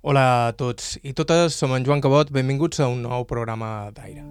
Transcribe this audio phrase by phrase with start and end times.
[0.00, 4.22] Hola a tots i totes, som en Joan Cabot, benvinguts a un nou programa d'aire.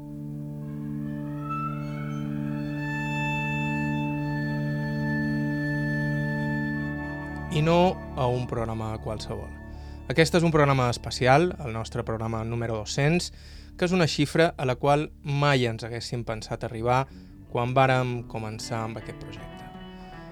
[7.51, 7.75] I no
[8.15, 9.51] a un programa qualsevol.
[10.07, 13.27] Aquest és un programa especial, el nostre programa número 200,
[13.75, 17.04] que és una xifra a la qual mai ens haguéssim pensat arribar
[17.52, 19.57] quan vàrem començar amb aquest projecte.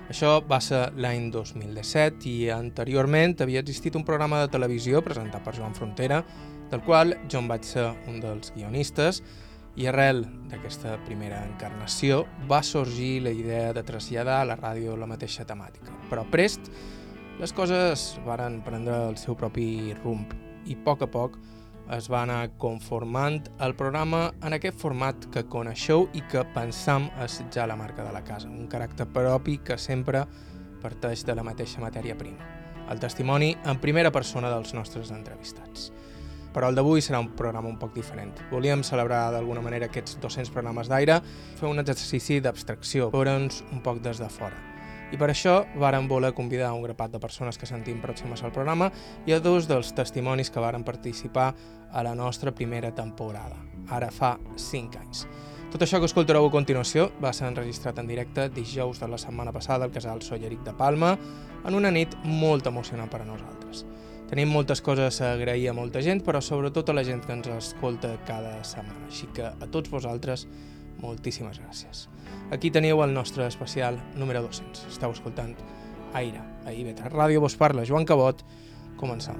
[0.10, 5.56] Això va ser l'any 2017 i anteriorment havia existit un programa de televisió presentat per
[5.58, 6.22] Joan Frontera,
[6.70, 9.24] del qual jo en vaig ser un dels guionistes,
[9.76, 15.10] i arrel d'aquesta primera encarnació va sorgir la idea de traslladar a la ràdio la
[15.10, 15.92] mateixa temàtica.
[16.10, 16.70] Però prest
[17.42, 20.32] les coses varen prendre el seu propi rumb
[20.66, 21.36] i a poc a poc
[21.94, 27.38] es va anar conformant el programa en aquest format que coneixeu i que pensam és
[27.54, 30.26] ja la marca de la casa, un caràcter propi que sempre
[30.82, 32.42] parteix de la mateixa matèria prima,
[32.90, 35.92] el testimoni en primera persona dels nostres entrevistats.
[36.56, 38.32] Però el d'avui serà un programa un poc diferent.
[38.52, 41.20] Volíem celebrar d'alguna manera aquests 200 programes d'aire,
[41.60, 44.75] fer un exercici d'abstracció, veure'ns un poc des de fora
[45.16, 48.90] i per això varen voler convidar un grapat de persones que sentim pròximes al programa
[49.26, 51.54] i a dos dels testimonis que varen participar
[51.92, 53.56] a la nostra primera temporada,
[53.96, 55.24] ara fa 5 anys.
[55.72, 59.54] Tot això que escoltareu a continuació va ser enregistrat en directe dijous de la setmana
[59.56, 61.14] passada al casal Solleric de Palma
[61.64, 63.86] en una nit molt emocionant per a nosaltres.
[64.28, 67.48] Tenim moltes coses a agrair a molta gent, però sobretot a la gent que ens
[67.56, 69.08] escolta cada setmana.
[69.08, 70.48] Així que a tots vosaltres,
[71.00, 72.08] moltíssimes gràcies.
[72.52, 74.86] Aquí teniu el nostre especial número 200.
[74.92, 75.56] Estau escoltant
[76.14, 78.44] Aire, a IB3 Ràdio, vos parla Joan Cabot.
[79.02, 79.40] Començam.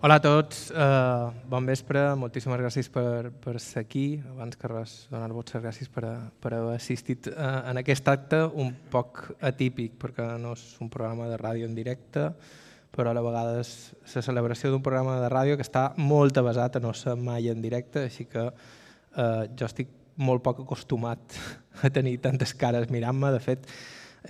[0.00, 4.04] Hola a tots, uh, bon vespre, moltíssimes gràcies per, per ser aquí.
[4.30, 8.38] Abans que res, donar-vos les gràcies per, a, per haver assistit uh, en aquest acte
[8.64, 12.30] un poc atípic, perquè no és un programa de ràdio en directe,
[12.96, 13.74] però a la vegada és
[14.14, 17.60] la celebració d'un programa de ràdio que està molt avasat a no ser mai en
[17.60, 21.40] directe, així que uh, jo estic molt poc acostumat
[21.84, 23.36] a tenir tantes cares mirant-me.
[23.36, 23.68] De fet,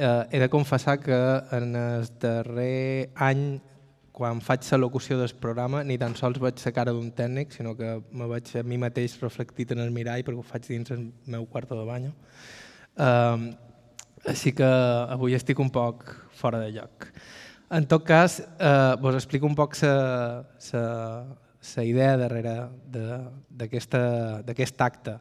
[0.02, 1.24] uh, he de confessar que
[1.62, 3.60] en el darrer any
[4.20, 7.72] quan faig la locució del programa ni tan sols veig la cara d'un tècnic, sinó
[7.78, 11.06] que me veig a mi mateix reflectit en el mirall perquè ho faig dins el
[11.32, 12.10] meu quarto de bany.
[13.00, 13.46] Um,
[14.28, 14.68] així que
[15.16, 16.04] avui estic un poc
[16.36, 17.08] fora de lloc.
[17.72, 22.54] En tot cas, eh, vos explico un poc la idea darrere
[23.56, 25.14] d'aquest acte.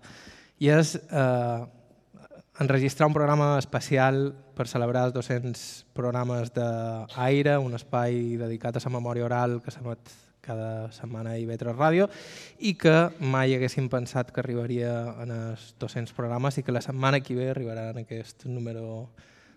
[0.59, 1.59] I és eh,
[2.59, 5.61] enregistrar un programa especial per celebrar els 200
[5.95, 10.11] programes d'Aire, un espai dedicat a la memòria oral que s'emet
[10.43, 12.07] cada setmana a IB3 Ràdio
[12.59, 14.91] i que mai haguéssim pensat que arribaria
[15.23, 19.09] en els 200 programes i que la setmana que ve arribarà en aquest número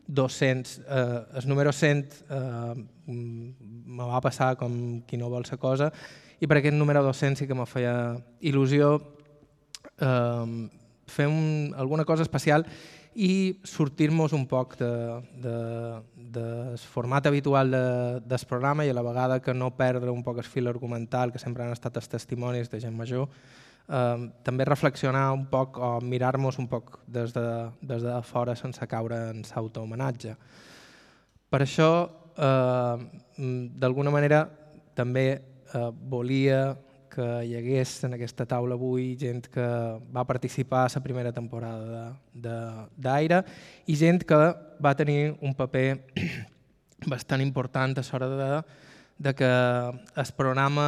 [0.07, 0.79] 200.
[0.83, 2.75] Eh, el número 100 eh,
[3.07, 5.93] me va passar com qui no vol sa cosa
[6.43, 8.95] i per aquest número 200 sí que me feia il·lusió
[9.99, 10.69] eh,
[11.07, 12.67] fer un, alguna cosa especial
[13.15, 14.93] i sortir-nos un poc de,
[15.43, 15.56] de,
[16.15, 17.84] del format habitual de,
[18.25, 21.43] del programa i a la vegada que no perdre un poc el fil argumental que
[21.43, 23.28] sempre han estat els testimonis de gent major,
[23.89, 27.47] eh, també reflexionar un poc o mirar-nos un poc des de,
[27.83, 30.37] des de fora sense caure en s'autohomenatge.
[31.53, 31.91] Per això,
[32.33, 32.97] eh,
[33.77, 34.47] d'alguna manera,
[34.97, 36.73] també eh, volia
[37.12, 39.67] que hi hagués en aquesta taula avui gent que
[40.15, 43.43] va participar a la primera temporada d'Aire
[43.87, 44.39] i gent que
[44.83, 45.87] va tenir un paper
[47.12, 48.50] bastant important a l'hora de,
[49.19, 49.50] de que
[50.23, 50.87] el programa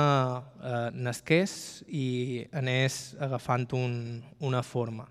[0.63, 5.07] eh, nasqués i anés agafant un, una forma.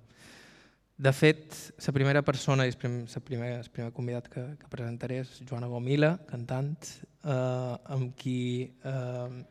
[0.98, 1.56] De fet,
[1.88, 5.40] la primera persona i el primer, la primera, el primer convidat que, que presentaré és
[5.50, 6.78] Joana Gomila, cantant,
[7.24, 9.42] eh, amb qui eh,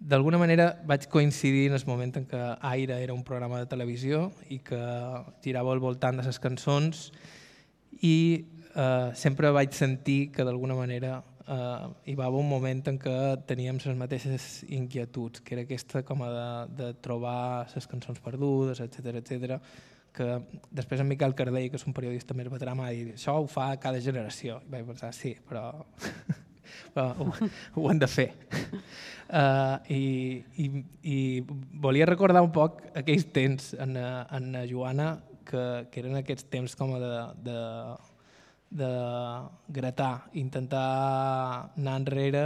[0.00, 2.40] d'alguna manera vaig coincidir en el moment en què
[2.72, 4.80] Aire era un programa de televisió i que
[5.44, 7.10] girava al voltant de les cançons
[8.00, 8.16] i
[8.74, 13.16] eh, sempre vaig sentir que d'alguna manera eh, hi va haver un moment en què
[13.46, 18.80] teníem les mateixes inquietuds, que era aquesta com a de, de trobar les cançons perdudes,
[18.80, 19.60] etc etc
[20.16, 20.26] que
[20.74, 23.68] després en Miquel Cardell, que és un periodista més veterà, m'ha dit això ho fa
[23.78, 24.58] cada generació.
[24.66, 25.68] I vaig pensar, sí, però
[26.94, 27.32] però ho,
[27.76, 28.28] ho hem de fer.
[29.30, 30.04] Uh, i,
[30.58, 30.68] i,
[31.06, 31.18] I
[31.82, 35.12] volia recordar un poc aquells temps en, en Joana,
[35.50, 37.12] que, que eren aquests temps com de,
[37.46, 37.60] de,
[38.82, 38.90] de
[39.80, 40.88] gratar, intentar
[41.76, 42.44] anar enrere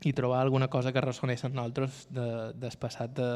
[0.00, 2.26] i trobar alguna cosa que ressonés en nosaltres de,
[2.56, 3.30] del passat de,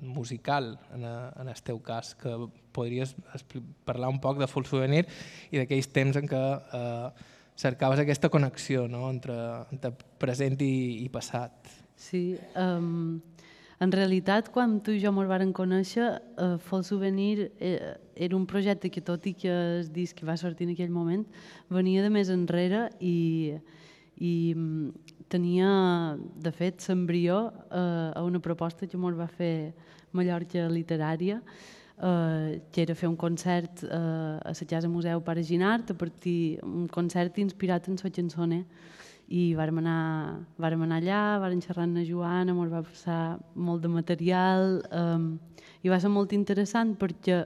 [0.00, 2.34] musical, en, a, en el teu cas, que
[2.74, 3.16] podries
[3.86, 5.04] parlar un poc de Full Souvenir
[5.50, 6.42] i d'aquells temps en què
[6.78, 9.08] eh, cercaves aquesta connexió no?
[9.10, 9.36] entre,
[9.72, 11.70] entre present i, i passat.
[11.96, 13.20] Sí, um,
[13.82, 16.08] en realitat, quan tu i jo ens varen conèixer,
[16.38, 20.36] uh, Full Souvenir eh, era un projecte que, tot i que el disc que va
[20.38, 21.24] sortir en aquell moment,
[21.70, 23.54] venia de més enrere i,
[24.16, 24.34] i
[25.28, 25.68] tenia,
[26.18, 29.74] de fet, s'embrió eh, a una proposta que ens va fer
[30.14, 31.40] Mallorca Literària,
[32.02, 36.58] eh, que era fer un concert eh, a la Casa Museu Pare Ginart, a partir
[36.62, 38.64] un concert inspirat en la cançoner,
[39.28, 43.88] i vàrem anar, vàrem anar allà, vàrem xerrar amb Joana, ens va passar molt de
[43.88, 47.44] material eh, i va ser molt interessant perquè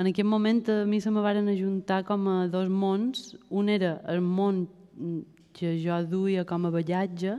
[0.00, 3.34] en aquell moment a mi se me varen ajuntar com a dos mons.
[3.50, 4.62] Un era el món
[5.52, 7.34] que jo duia com a ballatge,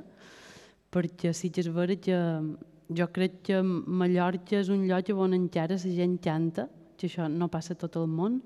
[0.94, 2.20] perquè sí que és vera que
[2.98, 6.68] jo crec que Mallorca és un lloc on encara la gent canta,
[6.98, 8.42] que això no passa a tot el món,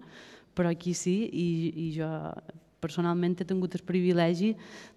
[0.55, 2.07] però aquí sí, i, i jo
[2.85, 4.51] personalment he tingut el privilegi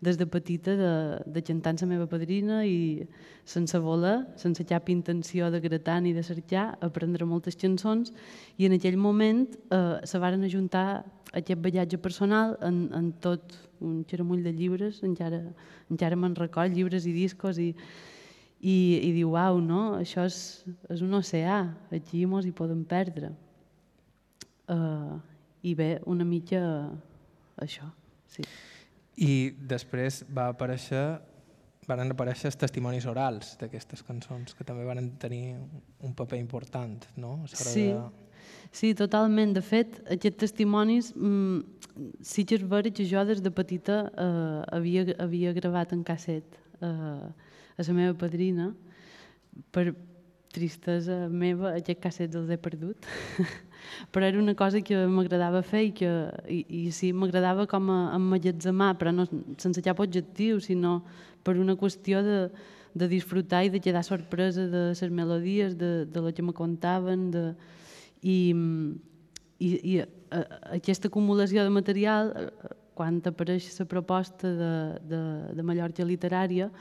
[0.05, 0.93] des de petita de,
[1.27, 3.07] de cantar amb la meva padrina i
[3.49, 8.13] sense voler, sense cap intenció de gratar ni de cercar, aprendre moltes cançons.
[8.59, 14.05] I en aquell moment eh, se varen ajuntar aquest ballatge personal en, en tot un
[14.11, 15.41] xeramull de llibres, encara,
[15.89, 17.73] encara me'n record, llibres i discos, i,
[18.61, 18.77] i,
[19.07, 19.83] i diu, uau, no?
[19.99, 20.39] això és,
[20.91, 21.61] és un oceà,
[21.95, 23.31] aquí mos hi podem perdre.
[24.69, 25.19] Uh,
[25.63, 26.61] I bé, una mica
[27.63, 27.89] això,
[28.31, 28.45] sí.
[29.19, 29.33] I
[29.71, 31.07] després va aparèixer
[31.89, 35.57] van aparèixer els testimonis orals d'aquestes cançons, que també van tenir
[36.05, 37.39] un paper important, no?
[37.47, 38.03] A sí, de...
[38.71, 39.55] sí, totalment.
[39.57, 41.63] De fet, aquests testimonis mmm,
[42.21, 47.48] sí que és que jo des de petita eh, havia, havia gravat en casset eh,
[47.79, 48.73] a la meva padrina
[49.71, 49.93] per
[50.53, 53.07] tristesa meva aquest casset els he perdut.
[54.13, 56.11] Però era una cosa que m'agradava fer i que
[56.51, 59.27] i, i sí, m'agradava com a emmagatzemar però no
[59.61, 60.99] sense cap objectiu sinó
[61.47, 62.39] per una qüestió de,
[62.99, 67.31] de disfrutar i de quedar sorpresa de les melodies, de, de lo que me contaven
[67.31, 67.45] de,
[68.23, 68.55] i,
[69.59, 70.43] i, i a,
[70.75, 72.35] aquesta acumulació de material,
[72.99, 74.73] quan apareix la proposta de,
[75.07, 75.21] de,
[75.55, 76.73] de Mallorca literària,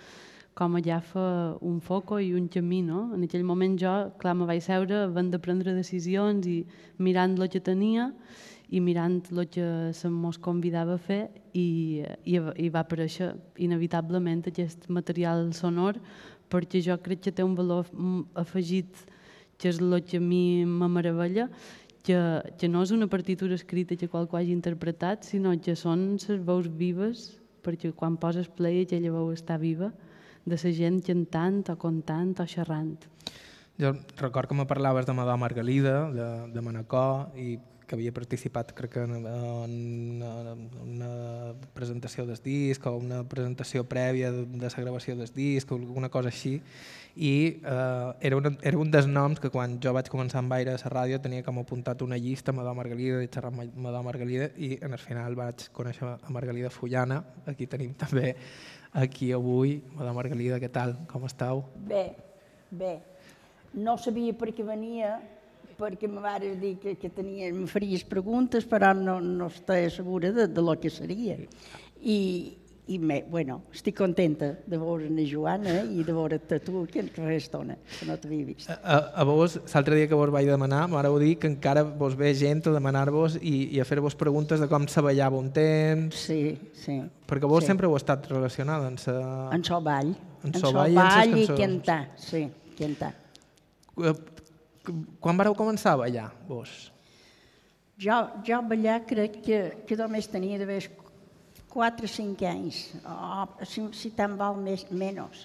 [0.57, 1.23] com agafa
[1.61, 2.81] un foco i un camí.
[2.81, 3.11] No?
[3.13, 6.63] En aquell moment jo, clar, me vaig seure havent de prendre decisions i
[6.97, 8.11] mirant el que tenia
[8.73, 11.21] i mirant el que se mos convidava a fer
[11.53, 13.29] i, i, i va aparèixer
[13.63, 16.01] inevitablement aquest material sonor
[16.51, 17.87] perquè jo crec que té un valor
[18.35, 19.05] afegit
[19.57, 21.47] que és el que a mi m'ameravella
[22.07, 22.17] que,
[22.59, 26.69] que no és una partitura escrita que qualcú hagi interpretat, sinó que són les veus
[26.71, 27.25] vives,
[27.65, 29.91] perquè quan poses play aquella veu està viva,
[30.47, 32.97] de la gent cantant o contant o xerrant.
[33.77, 37.57] Jo record que me parlaves de Madame Margalida, de, de Manacor, i
[37.87, 41.11] que havia participat crec que en, en una
[41.73, 46.27] presentació del disc o una presentació prèvia de, la gravació del disc o alguna cosa
[46.33, 46.57] així
[47.15, 47.31] i
[47.63, 50.81] eh, era, una, era un dels noms que quan jo vaig començar amb aire a
[50.81, 54.91] la ràdio tenia com apuntat una llista Madame Margalida i xerrar Madame Margalida i en
[54.91, 58.35] el final vaig conèixer a Margalida Fullana aquí tenim també
[58.93, 60.95] aquí avui Madame Margalida, què tal?
[61.11, 61.63] Com estàu?
[61.87, 62.11] Bé,
[62.71, 62.97] bé.
[63.73, 65.17] No sabia per què venia
[65.77, 70.31] perquè me vares dir que, que tenia, me faries preguntes, però no, no estava segura
[70.33, 71.37] de, de lo que seria.
[72.01, 72.17] I,
[72.87, 77.33] i me, bueno, estic contenta de veure a Joana i de veure-te tu que fa
[77.35, 78.69] estona, que no t'havia vist.
[78.71, 82.15] A, a, a vos, l'altre dia que vos vaig demanar, m'ara dir que encara vos
[82.15, 86.15] ve gent a demanar-vos i, i a fer-vos preguntes de com se ballava un temps.
[86.15, 87.01] Sí, sí.
[87.27, 87.73] Perquè vos sí.
[87.73, 89.17] sempre heu estat relacionada amb sa...
[89.51, 90.13] En so ball.
[90.47, 92.45] En so ball, i, en i cantar, sí,
[92.77, 93.11] cantar.
[93.97, 94.15] Eh,
[95.19, 96.93] quan vareu començar a ballar, vos?
[97.99, 100.83] Jo, jo ballar crec que, que només tenia d'haver
[101.77, 105.43] 4 o 5 anys, o si, si tant val més, menys,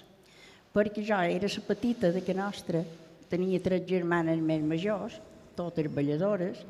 [0.73, 2.81] perquè jo era la petita de que nostra,
[3.29, 5.19] tenia tres germanes més majors,
[5.53, 6.63] totes balladores,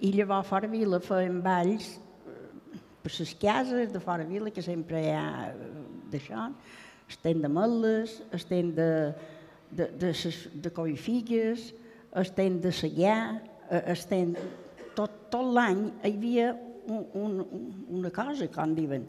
[0.00, 5.04] i llavors Fora Vila feien balls eh, per les cases de Fora Vila, que sempre
[5.04, 5.68] hi ha eh,
[6.14, 6.46] d'això,
[7.12, 8.88] estem de Meles, estem de,
[9.68, 10.34] de, de, de,
[10.64, 11.74] de Coifigues,
[12.24, 12.72] estem de
[13.68, 14.32] eh, estem...
[14.96, 16.50] Tot, tot l'any hi havia
[16.90, 17.70] un, un,
[18.00, 19.06] una cosa, com diuen,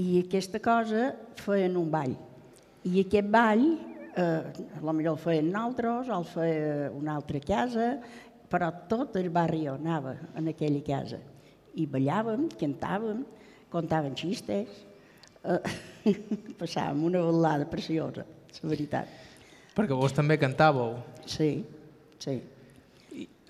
[0.00, 2.14] i aquesta cosa feien un ball.
[2.84, 3.64] I aquest ball,
[4.14, 7.88] eh, millor el feien nosaltres, el feia una altra casa,
[8.50, 11.20] però tot el barri anava en aquella casa.
[11.74, 13.24] I ballàvem, cantàvem,
[13.72, 14.84] contaven xistes,
[15.42, 15.60] eh,
[16.60, 18.26] passàvem una balada preciosa,
[18.60, 19.22] la veritat.
[19.74, 21.00] Perquè vos també cantàveu.
[21.26, 21.64] Sí,
[22.22, 22.38] sí.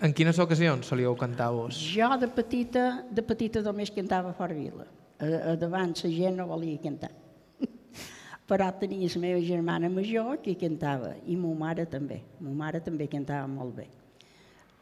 [0.02, 1.76] En quines ocasions solíeu cantar vos?
[1.94, 4.86] Jo de petita, de petita només cantava fora vila.
[5.22, 7.12] A, davant la gent no volia cantar.
[8.50, 12.24] Però tenia la meva germana major que cantava, i ma mare també.
[12.40, 13.86] Ma mare també cantava molt bé.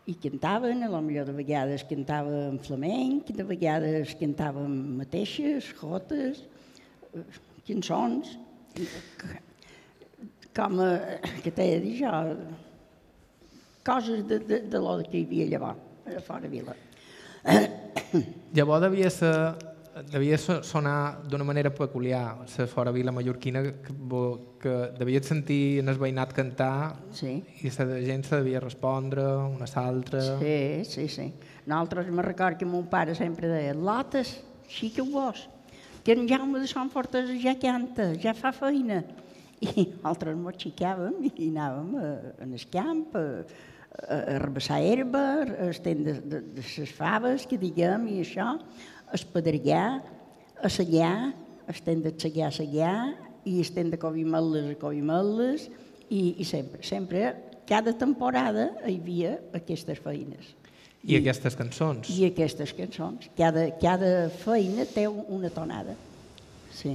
[0.09, 6.43] I cantaven, a lo millor de vegades cantava en flamenc, de vegades cantaven mateixes, jotes,
[7.13, 7.23] eh,
[7.69, 8.33] cançons,
[10.57, 10.91] com a,
[11.45, 12.11] que t'he dir jo,
[13.85, 15.79] coses de, de, de lo que hi havia llavors,
[16.17, 16.75] a fora vila.
[18.55, 19.33] Llavors devia, ser,
[20.13, 23.95] devia so- sonar d'una manera peculiar, la fora vila mallorquina, que,
[24.61, 27.41] que devies sentir en el veïnat cantar Sí.
[27.63, 30.21] i la gent se devia respondre una a l'altra.
[30.39, 31.33] Sí, sí, sí.
[31.67, 34.37] Nosaltres me record que mon pare sempre deia Lotes,
[34.69, 35.49] sí que ho vols,
[36.05, 39.03] que en Jaume de Sant Fortes ja canta, ja fa feina.
[39.63, 42.09] I nosaltres ens xicàvem i anàvem a,
[42.43, 43.45] a el camp, a,
[44.09, 48.55] a rebassar herba, a estendre de, de les faves, que diguem, i això,
[49.07, 50.03] a espedregar,
[50.63, 51.33] a sellar,
[51.67, 52.97] a estendre de sellar, sellar,
[53.45, 55.69] i estendre covimeles a covimeles,
[56.09, 57.35] i, i sempre, sempre,
[57.69, 60.53] cada temporada hi havia aquestes feines.
[61.03, 62.11] I aquestes cançons.
[62.15, 63.27] I aquestes cançons.
[63.37, 65.97] Cada, cada feina té una tonada.
[66.73, 66.95] Sí.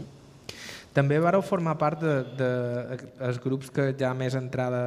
[0.97, 2.47] També vareu formar part de, de,
[3.27, 4.79] els grups que ja més entrada,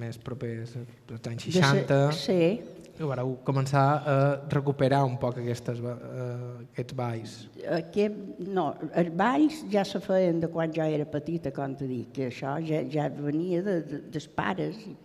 [0.00, 2.60] més propers als anys De 60, se- Sí.
[3.00, 4.16] que vareu començar a
[4.52, 7.36] recuperar un poc aquestes, eh, aquests balls.
[7.78, 8.18] Aquest,
[8.50, 12.26] no, els balls ja se feien de quan jo era petita, com t'he dit, que
[12.28, 14.96] això ja, ja venia de, de, dels pares i,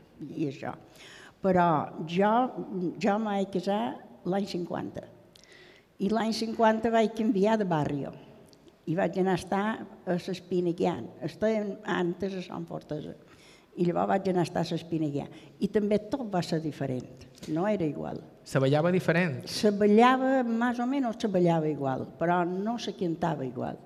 [0.42, 0.74] i això.
[1.46, 1.70] Però
[2.10, 2.34] jo,
[3.00, 5.06] jo m'he casar l'any 50.
[6.00, 8.04] I l'any 50 vaig canviar de barri
[8.86, 9.64] i vaig anar a estar
[10.06, 11.08] a l'Espinaguian.
[11.26, 13.16] Estàvem antes a Sant Fortesa.
[13.76, 15.32] I llavors vaig anar a estar a l'Espinaguian.
[15.60, 18.22] I també tot va ser diferent, no era igual.
[18.46, 19.42] Se ballava diferent.
[19.50, 23.82] Se ballava, més o menys se ballava igual, però no se cantava igual.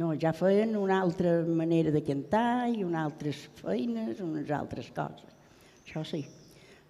[0.00, 5.26] No, ja feien una altra manera de cantar i unes altres feines, unes altres coses.
[5.82, 6.22] Això sí.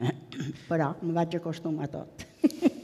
[0.71, 2.27] Però me vaig acostumar a tot.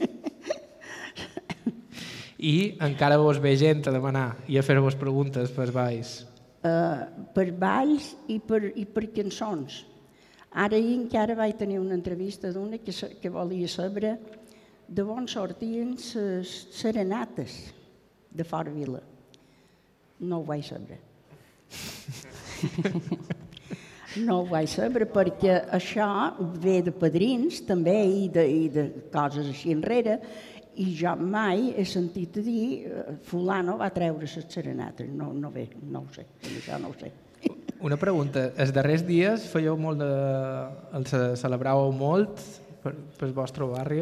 [2.37, 6.11] I encara vos ve gent a demanar i a fer-vos preguntes pels balls.
[6.61, 9.85] Uh, per balls i per, i per cançons.
[10.53, 14.17] Ara ahir encara vaig tenir una entrevista d'una que, que volia saber
[14.87, 17.57] de on sortien les serenates
[18.29, 19.01] de Fort Vila.
[20.19, 21.01] No ho vaig saber.
[24.17, 26.07] No ho vaig saber perquè això
[26.57, 30.15] ve de padrins també i de, i de coses així enrere
[30.77, 35.09] i jo mai he sentit a dir eh, fulano va treure les serenates.
[35.09, 37.11] No, no ve, no ho sé, això no ho sé.
[37.85, 38.47] Una pregunta.
[38.57, 40.07] Els darrers dies fèieu molt de...
[40.97, 42.41] Els celebràveu molt
[42.81, 44.01] per, pel vostre barri?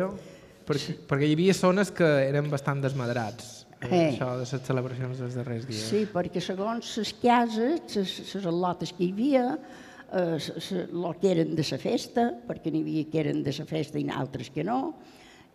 [0.65, 3.51] Perquè, perquè hi havia zones que eren bastant desmadrats.
[3.61, 4.05] eh, Eh.
[4.15, 5.83] Això de les celebracions dels darrers dies.
[5.91, 9.43] Sí, perquè segons les cases, les, al·lotes que hi havia,
[10.15, 13.65] eh, s- lo que eren de la festa, perquè n'hi havia que eren de la
[13.69, 14.95] festa i altres que no,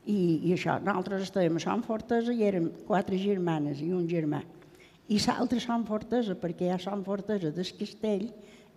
[0.07, 4.40] i, i això, nosaltres estàvem a Sant Fortesa i érem quatre germanes i un germà.
[5.11, 8.28] I l'altre Sant Fortesa, perquè hi ha Sant Fortesa del Castell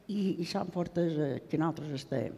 [0.08, 2.36] i, i Sant Fortesa que nosaltres estàvem.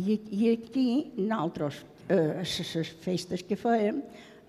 [0.00, 0.86] I, i aquí
[1.18, 4.00] nosaltres, eh, les festes que fèiem,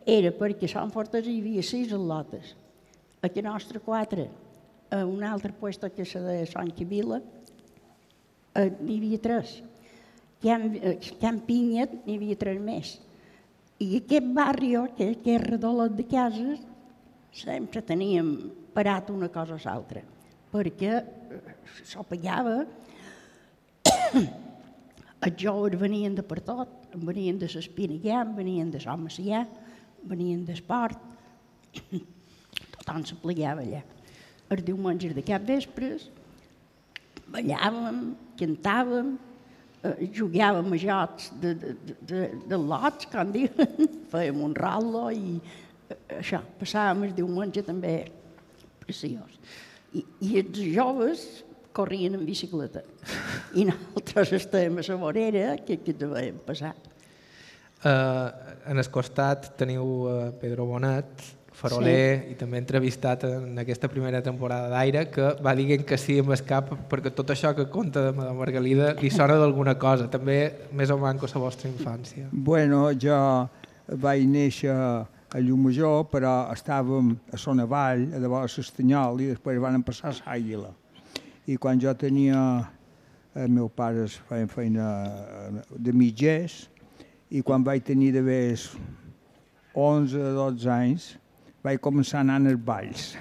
[0.08, 2.56] era perquè a Sant Fortesa hi havia sis al·lotes,
[3.22, 4.30] a que nostre quatre,
[4.92, 7.22] a un altre puesto que se deia Sant Quivila,
[8.56, 9.60] eh, n'hi havia tres.
[10.42, 12.98] Camp, eh, Camp Pinyet n'hi havia tres més.
[13.82, 16.62] I aquest barri, que, que és redolat de cases,
[17.34, 20.04] sempre teníem parat una cosa a l'altra,
[20.52, 21.56] perquè eh,
[21.88, 22.60] s'ho pagava,
[25.26, 29.46] els joves venien de per tot, venien de l'Espinaguà, venien de Sant Macià,
[30.12, 31.02] venien d'esport,
[32.78, 33.82] tothom se plegava allà.
[34.52, 36.10] Els diumenges de cap vespres,
[37.32, 39.16] ballàvem, cantàvem,
[39.84, 41.76] eh, jugàvem a jocs de, de,
[42.08, 47.96] de, de, lots, com diuen, fèiem un rallo i eh, això, passàvem el diumenge també
[48.82, 49.40] preciós.
[49.94, 51.26] I, i els joves
[51.76, 52.84] corrien en bicicleta
[53.60, 56.74] i nosaltres estàvem a la vorera que, que devem passar.
[57.82, 58.30] Uh,
[58.70, 62.34] en el costat teniu uh, Pedro Bonet, faroler, sí.
[62.34, 66.44] i també entrevistat en aquesta primera temporada d'Aire, que va dient que sí amb el
[66.48, 70.40] cap perquè tot això que conta de Madame Margalida li sona d'alguna cosa, també
[70.78, 72.30] més o manco la vostra infància.
[72.32, 73.18] Bueno, jo
[74.02, 79.84] vaig néixer a Llumajor, però estàvem a Sonavall, a llavors a Estanyol, i després van
[79.84, 80.74] passar a l'Àguila.
[81.48, 82.44] I quan jo tenia...
[83.32, 86.66] Els meus pares feien feina eh, de mitgers,
[87.32, 88.58] i quan vaig tenir d'haver
[89.72, 91.06] 11-12 anys,
[91.64, 93.16] vaig començar a anar als balls.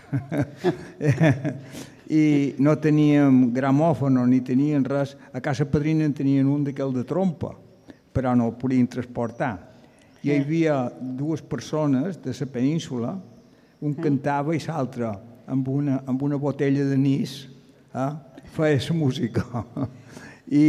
[2.10, 5.14] I no teníem gramòfono ni teníem res.
[5.32, 7.52] A casa padrina en tenien un d'aquell de trompa,
[8.12, 9.52] però no el podien transportar.
[10.22, 13.14] I hi havia dues persones de la península,
[13.80, 15.12] un cantava i l'altre
[15.46, 17.46] amb una, amb una botella de nis
[17.94, 18.10] eh,
[18.52, 19.44] feia la música.
[20.50, 20.66] I,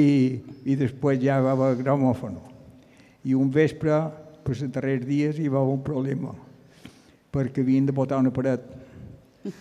[0.65, 2.45] I després ja va haver gramòfono.
[3.25, 3.97] I un vespre,
[4.45, 6.35] per els darrers dies, hi va haver un problema,
[7.31, 8.65] perquè havien de botar una paret.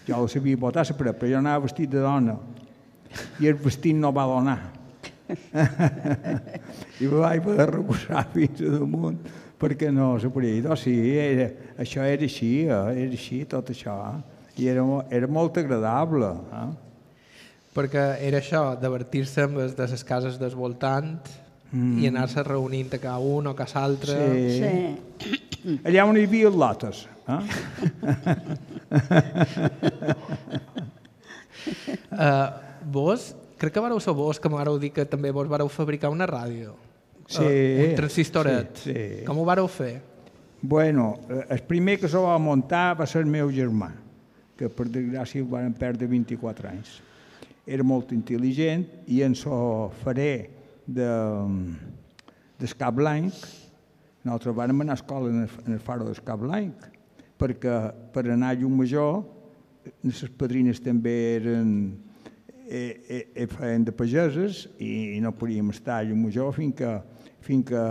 [0.07, 2.37] Jo la sabia botar la paret, però jo anava vestit de dona,
[3.41, 4.59] i el vestit no va donar.
[7.01, 9.21] I me vaig poder reposar fins a damunt
[9.61, 11.51] perquè no se podia dir, sí, era,
[11.83, 12.79] això era així, eh?
[13.05, 13.97] era així, tot això.
[14.09, 14.63] Eh?
[14.63, 16.31] I era, era molt agradable.
[16.57, 16.71] Eh?
[17.77, 21.13] Perquè era això, divertir-se amb les de les cases del voltant
[21.71, 22.01] mm.
[22.01, 24.17] i anar-se reunint a cada un o a cada altre.
[24.57, 24.65] Sí.
[24.65, 25.41] Sí.
[25.85, 27.05] Allà on hi havia lotes.
[27.29, 27.41] Eh?
[32.13, 32.49] uh,
[32.97, 36.29] vos, crec que vareu ser vos que m'vareu dir que també vos vareu fabricar una
[36.31, 36.77] ràdio.
[37.31, 38.81] Sí, Uh, un transistoret.
[38.83, 39.25] sí, sí.
[39.27, 40.01] Com ho vareu fer?
[40.63, 43.93] Bueno, eh, el primer que s'ho va muntar va ser el meu germà,
[44.59, 46.99] que per desgràcia van perdre 24 anys.
[47.65, 50.51] Era molt intel·ligent i en so faré
[50.85, 51.09] de,
[52.61, 53.33] d'escap blanc,
[54.25, 56.87] nosaltres vam anar a escola en el, en el faro d'escap blanc,
[57.41, 57.77] perquè
[58.13, 59.23] per anar a Llum Major
[60.05, 61.71] les padrines també eren
[62.69, 66.93] eh, eh, eh, feien de pageses i, no podíem estar a Llum Major fins que,
[67.45, 67.85] fins que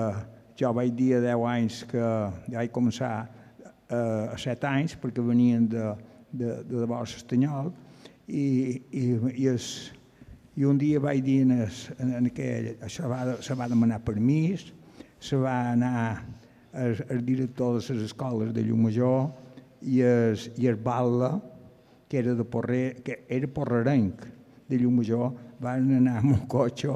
[0.59, 3.13] jo vaig dir a 10 anys que ja vaig començar
[3.89, 5.85] eh, a 7 anys perquè venien de,
[6.31, 7.73] de, de llavors Estanyol
[8.27, 9.89] i, i, i, es,
[10.55, 14.69] i un dia vaig dir en, es, en, aquell, se va, se va demanar permís,
[15.19, 16.23] se va anar
[16.73, 19.29] el, el director de les escoles de Llumajor
[19.81, 21.37] i el, i el Batla,
[22.09, 24.25] que era de Porrer, que era porrerenc
[24.69, 26.93] de Llumajor, van anar amb un cotxe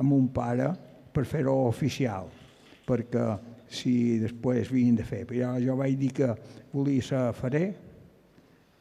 [0.00, 0.70] amb un pare
[1.12, 2.28] per fer-ho oficial,
[2.86, 3.26] perquè
[3.70, 5.22] si després havien de fer.
[5.28, 6.30] Però jo, vaig dir que
[6.72, 7.66] volia ser farer,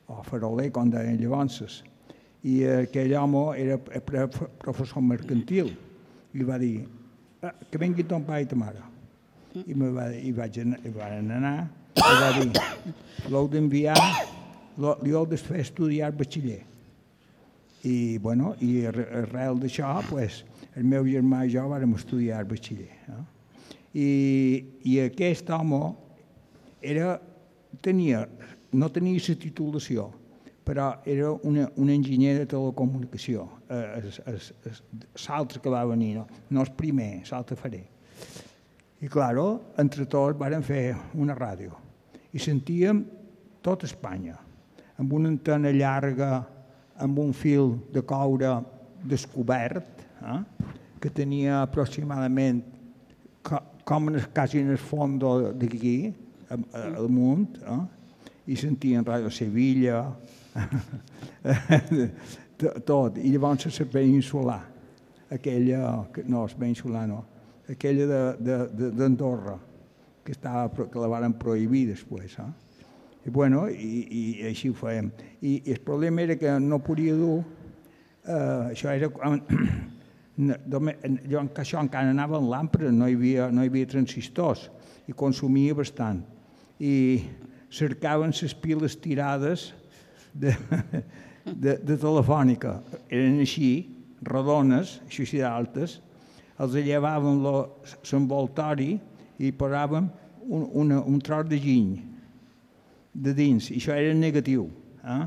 [0.09, 1.83] o faroler, com deien llavors,
[2.47, 5.73] i aquell home era professor mercantil,
[6.33, 6.87] i va dir,
[7.41, 8.83] que vengui ton pare i ta mare.
[9.55, 11.55] I, me va, i vaig anar, i van anar,
[11.97, 12.51] i va dir,
[13.31, 13.97] l'heu d'enviar,
[14.77, 16.61] li heu de fer estudiar batxiller.
[17.87, 20.43] I, bueno, i arrel d'això, pues,
[20.75, 22.91] el meu germà i jo vàrem estudiar batxiller.
[23.07, 23.23] No?
[23.95, 24.09] I,
[24.85, 25.79] I aquest home
[26.81, 27.17] era,
[27.81, 28.25] tenia,
[28.71, 30.09] no tenia la titulació,
[30.67, 37.23] però era una, un enginyer de telecomunicació, l'altre que va venir, no, no el primer,
[37.29, 37.83] l'altre faré.
[38.99, 41.77] I, claro, entre tots vàrem fer una ràdio
[42.33, 43.03] i sentíem
[43.65, 44.35] tot Espanya,
[44.99, 46.43] amb una antena llarga,
[46.99, 48.59] amb un fil de coure
[49.09, 50.39] descobert, eh?
[50.99, 52.61] que tenia aproximadament
[53.41, 55.23] co com en, quasi en el fons
[55.57, 56.13] d'aquí,
[56.51, 57.79] al munt, eh?
[58.53, 60.03] i sentien Ràdio Sevilla,
[62.59, 64.61] tot, i llavors la peninsular,
[65.31, 65.81] aquella,
[66.27, 67.23] no, la peninsular no,
[67.69, 69.57] aquella d'Andorra,
[70.23, 72.35] que, estava, que la van prohibir després.
[72.41, 72.49] Eh?
[73.25, 75.11] I, bueno, i, i així ho fèiem.
[75.41, 77.43] I, I el problema era que no podia dur,
[78.25, 79.09] eh, això era...
[80.39, 84.69] jo, que això encara anava en l'àmpara, no, hi havia, no hi havia transistors,
[85.09, 86.21] i consumia bastant.
[86.79, 87.23] I
[87.73, 89.73] cercaven les piles tirades
[90.33, 90.53] de,
[91.55, 92.79] de, de telefònica.
[93.09, 93.71] Eren així,
[94.27, 95.99] rodones, així d'altes,
[96.59, 98.97] els llevaven l'envoltori
[99.39, 100.09] i posàvem
[100.49, 101.93] un, una, un tros de giny
[103.13, 104.67] de dins, i això era negatiu.
[105.03, 105.23] Eh?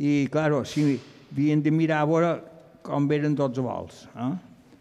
[0.00, 0.96] I, clar, si
[1.30, 2.30] havien de mirar a veure
[2.84, 4.32] com eren tots vols, eh?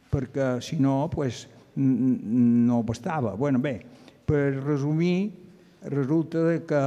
[0.09, 3.35] perquè si no, pues, no bastava.
[3.35, 3.79] bueno, bé,
[4.25, 5.31] per resumir,
[5.83, 6.81] resulta que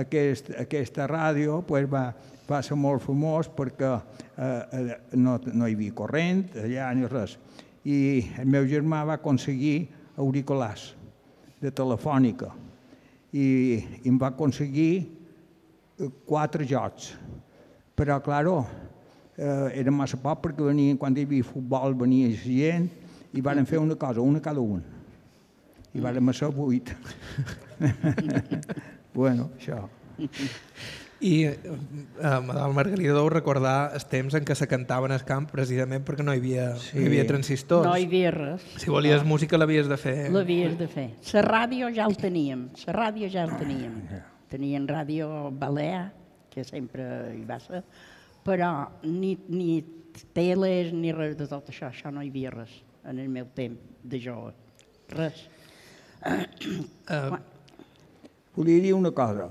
[0.00, 2.12] aquest, aquesta ràdio pues, va,
[2.48, 3.90] va ser molt famós perquè
[4.36, 7.38] eh, no, no hi havia corrent allà ni res.
[7.84, 7.96] I
[8.40, 9.88] el meu germà va aconseguir
[10.20, 10.92] auriculars
[11.60, 12.52] de telefònica
[13.32, 13.44] i,
[14.04, 15.06] i em va aconseguir
[16.26, 17.12] quatre jocs.
[17.94, 18.64] Però, claro,
[19.36, 22.88] eh, era massa poc perquè venien, quan hi havia futbol venia gent
[23.34, 24.82] i van fer una cosa, una cada un.
[25.94, 26.90] I vàrem ser vuit.
[29.14, 29.84] Bueno, això.
[31.20, 31.56] I eh,
[32.20, 36.34] Madame Margarida deu recordar els temps en què se cantaven al camp precisament perquè no
[36.34, 36.96] hi havia, sí.
[36.96, 37.86] no hi havia transistors.
[37.86, 38.66] No hi havia res.
[38.82, 39.30] Si volies no.
[39.34, 40.16] música l'havies de fer.
[40.34, 41.08] L'havies de fer.
[41.32, 44.00] La ràdio ja el teníem, la ràdio ja el teníem.
[44.50, 46.08] Tenien ràdio Balear,
[46.52, 47.82] que sempre hi va ser,
[48.46, 48.72] però
[49.06, 49.80] ni, ni
[50.36, 52.76] teles ni res de tot això, això no hi havia res
[53.08, 54.54] en el meu temps de jove.
[55.14, 55.46] Res.
[56.24, 57.36] Uh,
[58.54, 59.50] Volia dir una cosa.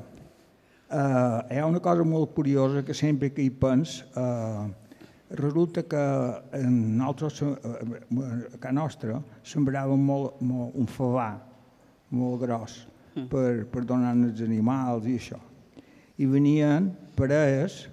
[0.94, 4.68] Uh, hi ha una cosa molt curiosa que sempre que hi pens, uh,
[5.34, 6.04] resulta que
[6.60, 11.32] en nosaltres, uh, a casa nostra, sembràvem molt, molt, un favà
[12.14, 12.76] molt gros
[13.16, 13.26] mm.
[13.32, 15.42] per, per donar als animals i això.
[16.22, 17.88] I venien parelles,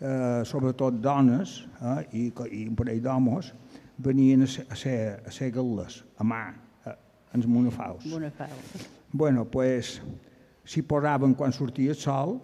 [0.00, 3.52] eh, sobretot dones eh, i, i un parell d'homes,
[4.00, 6.44] venien a ser, a ser, a ser gal·les, a mà,
[6.86, 6.96] a,
[7.34, 8.06] als monofaus.
[8.06, 8.86] Monofaus.
[9.12, 9.98] Bueno, pues,
[10.64, 12.38] s'hi posaven quan sortia el sol,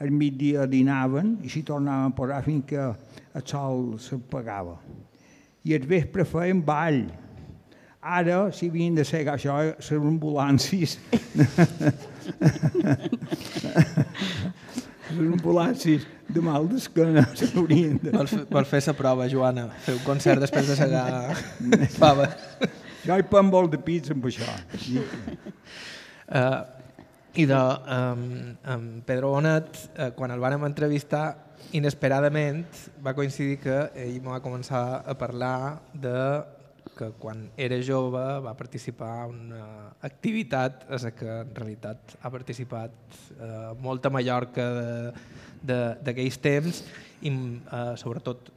[0.00, 4.78] al migdia dinaven i s'hi tornaven a posar fins que el sol s'apagava.
[5.64, 7.02] I al vespre feien ball.
[8.00, 10.96] Ara, si havien de ser això, les ambulàncies...
[15.10, 18.12] les ambulàncies de mal d'esquena s'haurien de...
[18.14, 19.68] Vols, vols fer la prova, Joana?
[19.84, 21.36] Fer un concert després de segar
[22.00, 22.30] fava.
[23.04, 24.48] Jo hi pan molt de pizza amb això.
[26.30, 26.79] Uh,
[27.34, 32.64] I de um, um, Pedro Bonet, uh, quan el vàrem entrevistar, inesperadament
[33.04, 36.16] va coincidir que ell va començar a parlar de
[36.96, 39.66] que quan era jove va participar en una
[40.02, 42.92] activitat a que en realitat ha participat
[43.38, 44.66] eh, molt a Mallorca
[45.62, 46.82] d'aquells temps
[47.22, 48.50] i eh, sobretot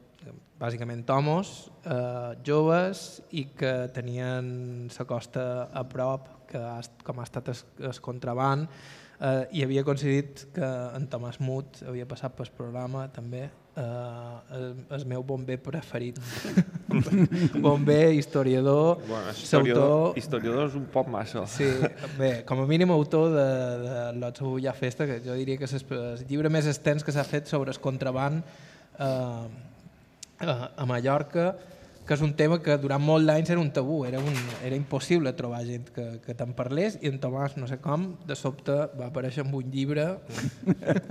[0.60, 7.26] bàsicament homos, eh, joves i que tenien la costa a prop que ha, com ha
[7.26, 8.70] estat el, el contraband
[9.18, 13.48] eh, i havia coincidit que en Tomàs Mut havia passat pel programa també.
[13.74, 16.20] Eh, el, el meu bomber preferit.
[17.64, 21.42] Bomber, historiador bueno, historiador, historiador és un poc massa.
[21.50, 21.66] Sí,
[22.14, 23.48] bé, com a mínim autor de,
[23.82, 27.26] de l'Otsa Bullà Festa que jo diria que és el llibre més extens que s'ha
[27.26, 28.46] fet sobre el contraband
[29.02, 29.44] eh,
[30.44, 31.50] a Mallorca
[32.04, 35.32] que és un tema que durant molts anys era un tabú, era, un, era impossible
[35.36, 39.08] trobar gent que, que te'n parlés i en Tomàs, no sé com, de sobte va
[39.08, 40.06] aparèixer amb un llibre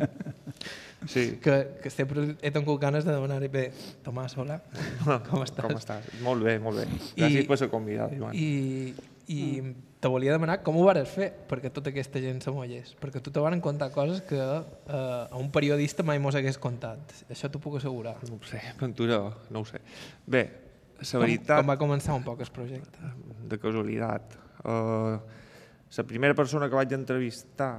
[1.13, 1.39] sí.
[1.41, 3.65] que, que sempre he tingut ganes de demanar-li bé,
[4.05, 4.59] Tomàs, hola,
[5.29, 5.65] com estàs?
[5.65, 6.13] Com estàs?
[6.25, 6.85] Molt bé, molt bé.
[7.17, 8.37] Gràcies I, per la convidada, Joan.
[8.37, 8.93] I,
[9.33, 9.75] i mm.
[10.03, 13.33] te volia demanar com ho vares fer perquè tota aquesta gent se mollés, perquè tu
[13.33, 17.17] te van contar coses que eh, a un periodista mai mos hagués contat.
[17.33, 18.19] Això t'ho puc assegurar.
[18.29, 19.81] No ho sé, Ventura, no ho sé.
[20.27, 20.43] Bé,
[21.11, 21.57] la veritat...
[21.57, 23.11] Com, com va començar un poc el projecte?
[23.49, 24.37] De casualitat.
[24.63, 25.17] Uh,
[25.97, 27.73] la primera persona que vaig entrevistar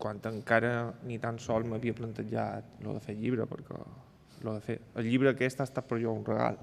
[0.00, 3.76] quan encara ni tan sol m'havia plantejat lo de fer llibre, perquè
[4.44, 4.78] lo de fer...
[4.96, 6.58] el llibre aquest ha estat per jo un regal.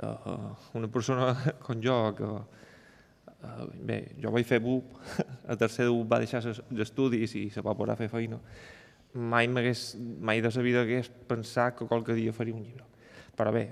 [0.00, 1.34] Uh, una persona
[1.66, 4.94] com jo que uh, bé, jo vaig fer BUP,
[5.50, 8.38] a tercer BUP va deixar els estudis i se va posar a fer feina.
[9.12, 12.86] Mai, mai de la vida hagués pensat que qualque dia faria un llibre.
[13.36, 13.66] Però bé,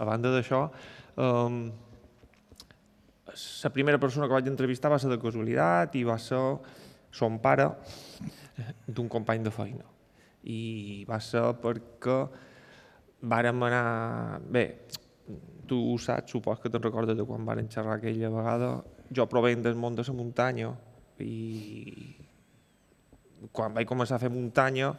[0.00, 0.64] a banda d'això,
[1.16, 1.60] um,
[3.62, 6.40] la primera persona que vaig entrevistar va ser de casualitat i va ser
[7.14, 7.68] son pare
[8.86, 9.84] d'un company de feina.
[10.48, 12.18] I va ser perquè
[13.22, 14.40] vàrem anar...
[14.48, 14.64] Bé,
[15.68, 18.70] tu ho saps, supos que te'n recordes de quan varen xerrar aquella vegada.
[19.14, 20.72] Jo provenc del món de la muntanya
[21.18, 22.14] i
[23.54, 24.92] quan vaig començar a fer muntanya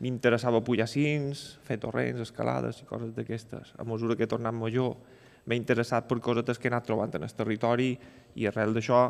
[0.00, 3.74] m'interessava pujar cims, fer torrents, escalades i coses d'aquestes.
[3.78, 4.96] A mesura que he tornat major
[5.44, 7.92] m'he interessat per cosetes que he anat trobant en el territori
[8.36, 9.02] i arrel d'això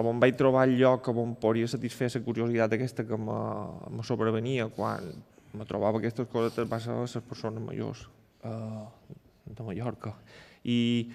[0.00, 5.10] on vaig trobar el lloc on podria satisfer la curiositat aquesta que me sobrevenia quan
[5.52, 8.06] me trobava aquestes coses va ser les persones majors
[8.44, 8.88] uh,
[9.44, 10.14] de Mallorca.
[10.64, 11.10] I,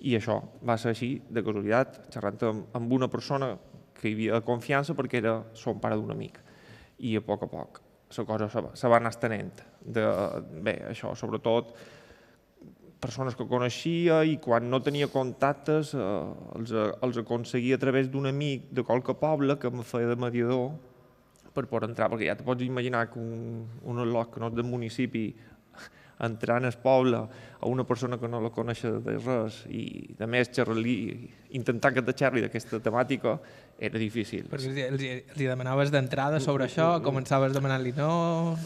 [0.00, 3.52] I això va ser així, de casualitat, xerrant amb, amb una persona
[4.00, 6.40] que hi havia confiança perquè era son pare d'un amic.
[7.04, 7.81] I a poc a poc
[8.18, 9.62] la cosa se, va anar estenent.
[9.80, 10.04] De,
[10.64, 11.72] bé, això, sobretot
[13.02, 16.06] persones que coneixia i quan no tenia contactes eh,
[16.58, 20.70] els, els aconseguia a través d'un amic de qualque poble que em feia de mediador
[21.52, 24.56] per poder entrar, perquè ja te pots imaginar que un, un al·loc que no és
[24.56, 25.26] del municipi
[26.26, 27.18] entrar en el poble
[27.62, 29.84] a una persona que no la coneix de res i,
[30.18, 30.96] a més, xerrar-li,
[31.58, 33.36] intentar que te xerri d'aquesta temàtica
[33.82, 34.46] era difícil.
[34.50, 35.04] Perquè els, els,
[35.34, 38.12] els demanaves d'entrada sobre això, començaves demanant-li no,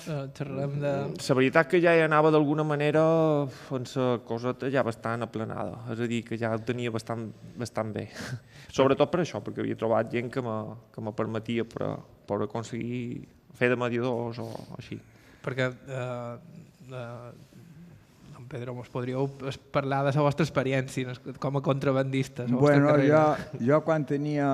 [0.08, 0.92] eh, xerrem de...
[1.16, 3.04] La veritat que ja hi anava d'alguna manera
[3.44, 7.92] amb la coseta ja bastant aplanada, és a dir, que ja ho tenia bastant, bastant
[7.96, 8.08] bé.
[8.76, 10.56] Sobretot per això, perquè havia trobat gent que me,
[10.92, 11.94] que me permetia per,
[12.28, 14.98] per aconseguir fer de mediadors o així.
[15.44, 19.28] Perquè eh, eh, en Pedro, mos podríeu
[19.72, 22.50] parlar de la vostra experiència com a contrabandistes?
[22.50, 23.22] Bueno, jo,
[23.60, 24.48] jo quan tenia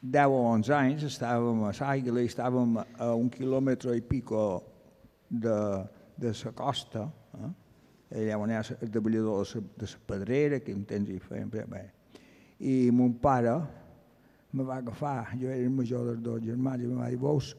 [0.00, 4.44] 10 o 11 anys estàvem a Saigla i estàvem a un quilòmetre i pico
[5.28, 5.56] de,
[6.16, 7.50] de la costa, eh?
[8.20, 11.84] allà on hi ha el davallador de la pedrera, que un temps hi feien bé.
[12.60, 13.54] I mon pare
[14.52, 17.54] me va agafar, jo era el major dels dos germans, i em va dir, veus,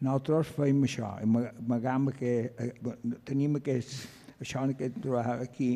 [0.00, 2.72] nosaltres feim això, amagam que eh,
[3.26, 3.94] tenim aquest,
[4.38, 5.72] això en aquest treball aquí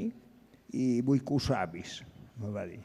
[0.72, 2.00] i vull que ho sabis,
[2.40, 2.80] me va dir.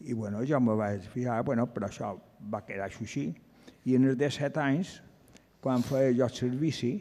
[0.00, 2.14] I bueno, jo me vaig fiar, bueno, però això
[2.52, 3.30] va quedar així.
[3.84, 4.98] I en els 17 anys,
[5.60, 6.92] quan feia jo el servici,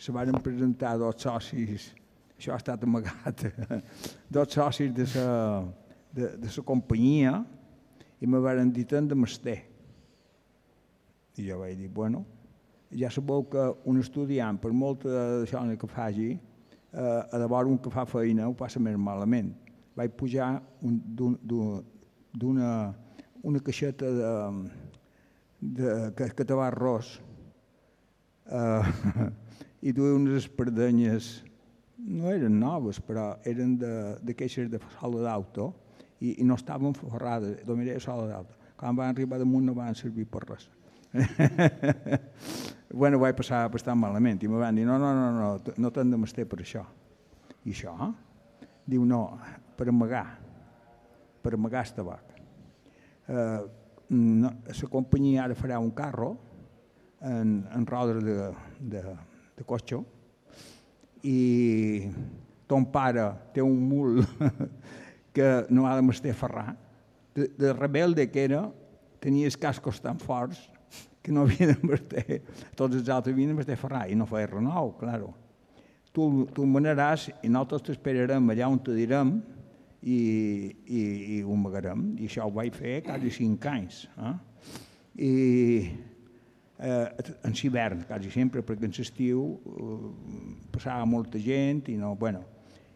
[0.00, 1.90] se van presentar dos socis,
[2.38, 3.44] això ha estat amagat,
[4.36, 5.28] dos socis de la
[6.12, 7.44] de, de la companyia,
[8.20, 9.56] i me van dir tant de masté.
[11.38, 12.24] I jo vaig dir, bueno,
[12.90, 16.38] ja sabeu que un estudiant, per molt d'això que faci,
[16.92, 19.54] eh, a de un que fa feina ho passa més malament.
[19.96, 22.94] Vaig pujar d'una
[23.42, 24.30] una caixeta de,
[25.60, 27.20] de, que, que te va arròs
[28.52, 28.82] eh,
[29.88, 31.30] i duia unes espardenyes,
[32.00, 35.70] no eren noves, però eren de, de queixes de sala d'auto,
[36.20, 38.58] i, i no estaven forrades, dominava sola d'alta.
[38.80, 40.68] Quan van arribar damunt no van servir per res.
[42.92, 46.10] bueno, vaig passar bastant malament i me van dir, no, no, no, no, no t'han
[46.10, 46.84] de mestre per això.
[47.64, 47.94] I això?
[48.90, 49.22] Diu, no,
[49.78, 50.26] per amagar,
[51.42, 52.32] per amagar el tabac.
[53.30, 53.60] Eh,
[54.10, 56.32] no, la companyia ara farà un carro
[57.22, 58.50] en, en rodes de,
[58.80, 59.02] de,
[59.56, 60.00] de cotxe
[61.22, 62.08] i
[62.66, 64.22] ton pare té un mul
[65.36, 66.74] que no ha de m'estar ferrar.
[67.36, 68.64] De, de rebelde que era,
[69.22, 70.64] tenia els cascos tan forts
[71.22, 72.40] que no m'estar,
[72.78, 75.32] tots els altres havien de m'estar ferrar i no feia res nou, claro.
[76.10, 79.36] Tu, tu manaràs i nosaltres t'esperarem allà on te direm
[80.02, 80.16] i,
[80.86, 81.02] i,
[81.36, 82.16] i ho amagarem.
[82.18, 84.00] I això ho vaig fer quasi cinc anys.
[84.18, 84.32] Eh?
[85.20, 85.32] I
[86.80, 87.06] eh,
[87.46, 89.98] en l'hivern, quasi sempre, perquè en l'estiu eh,
[90.72, 92.42] passava molta gent i no, bueno,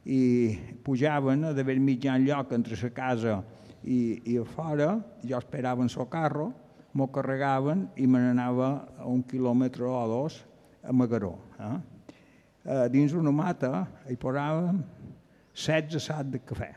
[0.05, 3.39] i pujaven a d'haver mitjan lloc entre la casa
[3.85, 6.53] i, i a fora, jo esperava en el carro,
[6.95, 10.39] m'ho carregaven i me n'anava a un quilòmetre o dos
[10.83, 11.35] a Magaró.
[11.59, 11.77] Eh?
[12.65, 14.81] Eh, dins una mata hi posàvem
[15.55, 16.71] 16 sacs de cafè.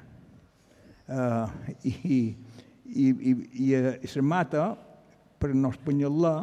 [1.07, 1.47] Eh,
[1.83, 2.19] i, i,
[2.85, 4.67] i, i, i la mata,
[5.37, 6.35] per no espanyar-la,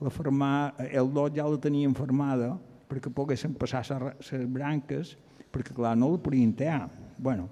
[0.00, 0.52] la fermà,
[0.90, 2.54] el dot ja la tenien fermada
[2.90, 5.14] perquè poguessin passar les branques
[5.52, 6.88] perquè clar, no la podien tear.
[7.18, 7.48] Bueno,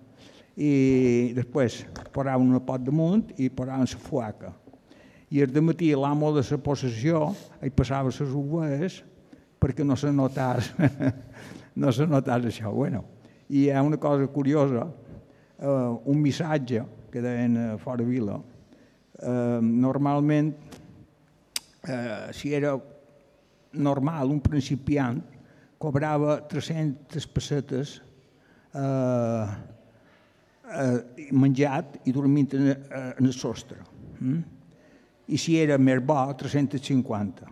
[0.59, 4.53] i després posaven una pot damunt i posaven la fuaca.
[5.31, 7.29] I el matí l'amo de la possessió
[7.61, 9.03] hi passava les ovelles
[9.61, 10.73] perquè no se notàs,
[11.83, 12.73] no se notàs això.
[12.73, 13.05] Bueno,
[13.49, 14.87] I hi ha una cosa curiosa,
[15.59, 15.67] eh,
[16.05, 18.39] un missatge que deien a fora vila,
[19.19, 20.53] eh, normalment,
[21.89, 22.77] eh, si era
[23.73, 25.23] normal, un principiant,
[25.79, 28.03] cobrava 300 pessetes
[28.75, 29.47] eh,
[30.69, 31.01] eh,
[31.33, 33.81] menjat i dormint en, en el sostre.
[34.21, 34.58] Mm?
[35.29, 37.49] I si era més bo, 350.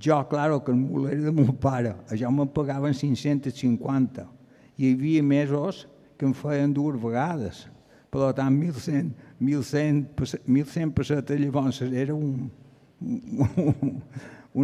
[0.00, 4.24] Jo, claro, que el mul era de mon pare, això me'n pagaven 550.
[4.80, 5.84] Hi havia mesos
[6.16, 7.66] que em feien dues vegades.
[8.10, 10.00] Per tant, 1.100, 1.100,
[10.48, 12.48] 1.100 pessetes llavors era un,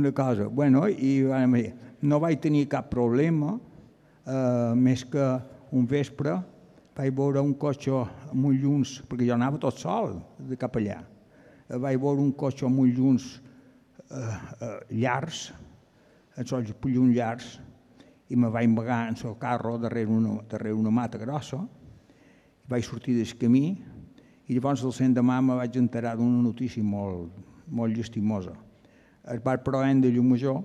[0.01, 0.49] una cosa.
[0.49, 1.21] Bueno, i
[2.03, 3.55] no vaig tenir cap problema,
[4.27, 5.29] eh, més que
[5.73, 6.41] un vespre
[6.97, 10.17] vaig veure un cotxe amb uns llums, perquè jo anava tot sol
[10.49, 11.03] de cap allà.
[11.69, 13.25] Eh, vaig veure un cotxe amb uns llums
[14.11, 15.49] eh, eh, llargs,
[16.39, 17.49] els ulls llums llargs,
[18.31, 22.87] i me vaig amagar en el carro darrere una, darrere una mata grossa, i vaig
[22.87, 23.67] sortir del camí,
[24.47, 27.35] i llavors el cent demà me vaig enterar d'una notícia molt,
[27.67, 28.55] molt llastimosa.
[29.27, 30.63] El bar Proen de Llumajor,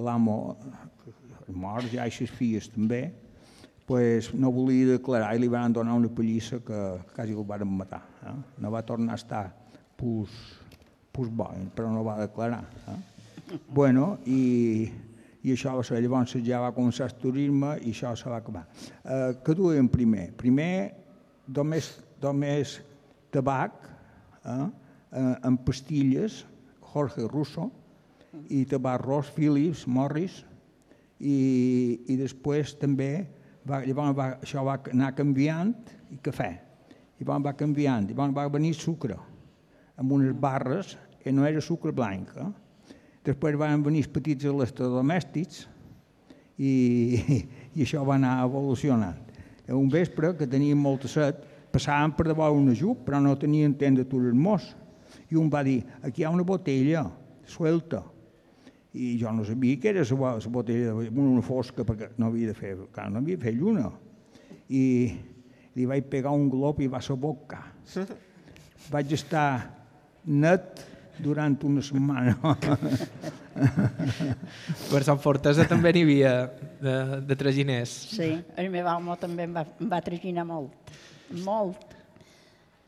[0.00, 0.36] l'amo
[1.52, 3.10] mort, ja i les filles també,
[3.84, 6.78] pues, no volia declarar i li van donar una pallissa que
[7.12, 8.00] quasi el van matar.
[8.24, 8.36] Eh?
[8.62, 9.44] No va tornar a estar
[10.00, 10.32] pus,
[11.12, 12.64] pus bo, però no va declarar.
[12.88, 12.98] Eh?
[13.68, 14.90] Bueno, i,
[15.42, 18.66] i això va ser, llavors ja va començar el turisme i això se va acabar.
[19.04, 20.30] Eh, què duien primer?
[20.40, 20.72] Primer,
[21.56, 21.90] només,
[22.22, 22.78] només
[23.34, 23.90] tabac,
[24.44, 26.44] eh, eh, en pastilles,
[26.92, 27.68] Jorge Russo,
[28.50, 30.40] i tabac ros, Philips, Morris,
[31.20, 31.36] i,
[32.08, 33.12] i després també
[33.66, 35.74] va, llavors va, això va anar canviant
[36.10, 36.52] i cafè.
[37.20, 39.18] I llavors va canviant, i llavors va venir sucre,
[40.00, 42.32] amb unes barres, i no era sucre blanc.
[42.40, 42.48] Eh?
[43.28, 45.66] Després van venir els petits electrodomèstics
[46.56, 46.72] i,
[47.76, 49.28] i això va anar evolucionant.
[49.70, 54.00] Un vespre, que teníem molta set, passàvem per davant un ajup, però no tenien temps
[54.00, 54.72] de turar-nos.
[55.30, 57.04] I un va dir, aquí hi ha una botella,
[57.46, 58.02] suelta.
[58.90, 62.72] I jo no sabia que era la botella, una fosca, perquè no havia de fer,
[62.90, 63.92] clar, no havia de fer lluna.
[64.70, 64.82] I
[65.76, 67.60] li vaig pegar un glop i va a la boca.
[68.90, 69.79] Vaig estar
[70.24, 70.86] net
[71.20, 72.32] durant una setmana.
[74.90, 76.32] Per Sant Fortesa també n'hi havia
[76.80, 76.94] de,
[77.28, 77.92] de traginers.
[78.16, 80.92] Sí, el meu home també em va, em va traginar molt,
[81.44, 81.96] molt.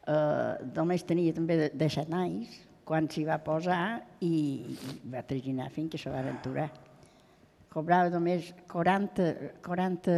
[0.02, 2.56] Uh, només tenia també de, de set anys,
[2.88, 3.82] quan s'hi va posar
[4.24, 4.32] i,
[4.66, 6.68] i va traginar fins que se va aventurar.
[7.72, 9.28] Cobrava només 40,
[9.64, 10.16] 40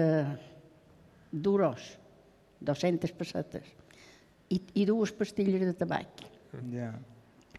[1.45, 1.85] duros,
[2.65, 3.69] 200 pessetes,
[4.51, 6.25] i, i dues pastilles de tabac.
[6.73, 6.93] Ja.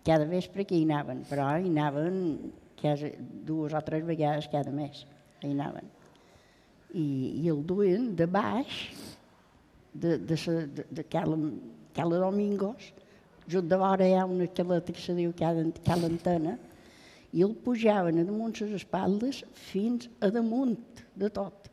[0.05, 2.19] Cada vespre que hi anaven, però hi anaven
[2.79, 5.05] quasi dues o tres vegades cada mes.
[5.41, 5.89] Hi anaven.
[6.93, 7.05] I,
[7.41, 8.75] i el duien de baix
[9.93, 11.37] de, de, sa, de, de Cala,
[11.95, 12.91] Cala Domingos,
[13.47, 16.57] just de vora hi ha una caleta que se diu Cala, Cala Antena,
[17.35, 20.77] i el pujaven a damunt les espaldes fins a damunt
[21.19, 21.67] de tot,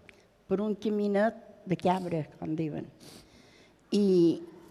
[0.48, 1.36] per un caminet
[1.68, 2.88] de cabra, com diuen.
[3.94, 4.02] I,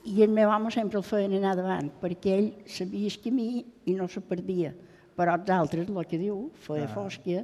[0.06, 3.50] i el meu home sempre el feien anar davant, perquè ell sabia el camí
[3.86, 4.74] i no se perdia.
[5.18, 6.94] Però els altres, el que diu, feia ah.
[6.94, 7.44] fosca,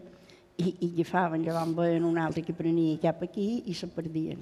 [0.57, 4.41] i, i agafaven, llavors veien un altre que prenia cap aquí i se perdien.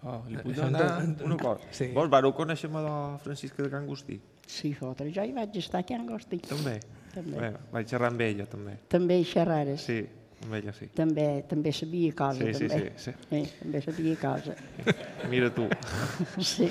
[0.00, 1.60] Oh, li puc Això demanar en- una cosa?
[1.76, 1.90] sí.
[1.92, 4.20] Vos vareu conèixer la Francisca de Can Agustí?
[4.46, 6.40] Sí, fotre, jo hi vaig estar aquí a Angosti.
[6.48, 6.80] També?
[7.14, 7.38] També.
[7.38, 8.78] Bé, vaig xerrar amb ella, també.
[8.88, 9.84] També hi xerrares.
[9.84, 10.00] Sí,
[10.44, 10.86] amb ella sí.
[10.96, 12.92] També, també sabia cosa, Sí, sí, també.
[12.96, 13.40] sí, sí.
[13.60, 14.54] també sabia cosa.
[15.30, 15.66] Mira tu.
[16.50, 16.68] Sí.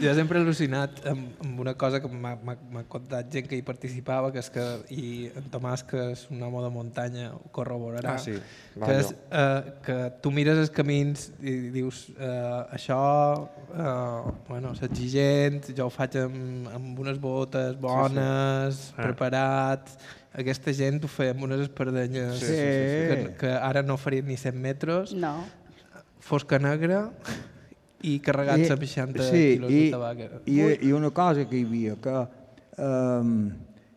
[0.00, 4.32] Jo sempre he al·lucinat amb, amb una cosa que m'ha contat gent que hi participava,
[4.34, 5.04] que és que, i
[5.38, 8.34] en Tomàs, que és un home de muntanya, ho corroborarà, Ah, sí,
[8.78, 13.00] va, que, és, eh, que tu mires els camins i dius, eh, això,
[13.70, 19.02] eh, bueno, s'exigent, jo ho faig amb, amb unes botes bones, Ah.
[19.06, 19.90] preparat,
[20.38, 23.06] aquesta gent ho feia amb unes espardenyes Sí, sí, sí, sí.
[23.10, 25.36] Que, que ara no farien ni 100 metres, No,
[26.24, 27.06] fosca negra
[28.06, 30.20] i carregats amb 60 sí, quilos i, de tabac.
[30.46, 32.18] I, I una cosa que hi havia, que
[32.84, 33.32] um,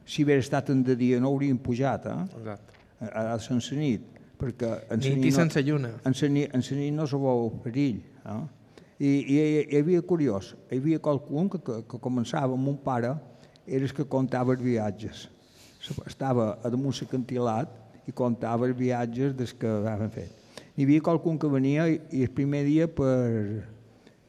[0.05, 2.21] si hagués estat en de dia no hauríem pujat, eh?
[2.39, 2.79] Exacte.
[3.01, 4.07] a, a sense nit,
[4.39, 5.93] perquè en Nit i nit sense lluna.
[6.05, 8.01] En la nit, en la nit no se veu perill.
[8.25, 8.39] Eh?
[9.01, 9.37] I, i,
[9.69, 13.15] hi havia curiós, hi havia qualcun que, que, que començava amb un pare,
[13.65, 15.27] era el que contava els viatges.
[16.05, 17.71] Estava a damunt l'acantilat
[18.07, 20.37] i contava els viatges des que haven fet.
[20.77, 23.65] Hi havia qualcun que venia i, el primer dia per,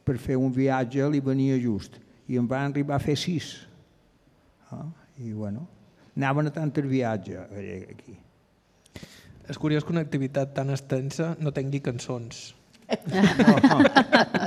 [0.03, 3.53] per fer un viatge li venia just i en van arribar a fer sis.
[4.71, 4.87] Ah,
[5.21, 5.67] I bueno,
[6.17, 8.17] anaven a tant el viatge eh, aquí.
[9.49, 12.53] És curiós que una activitat tan extensa no tingui cançons.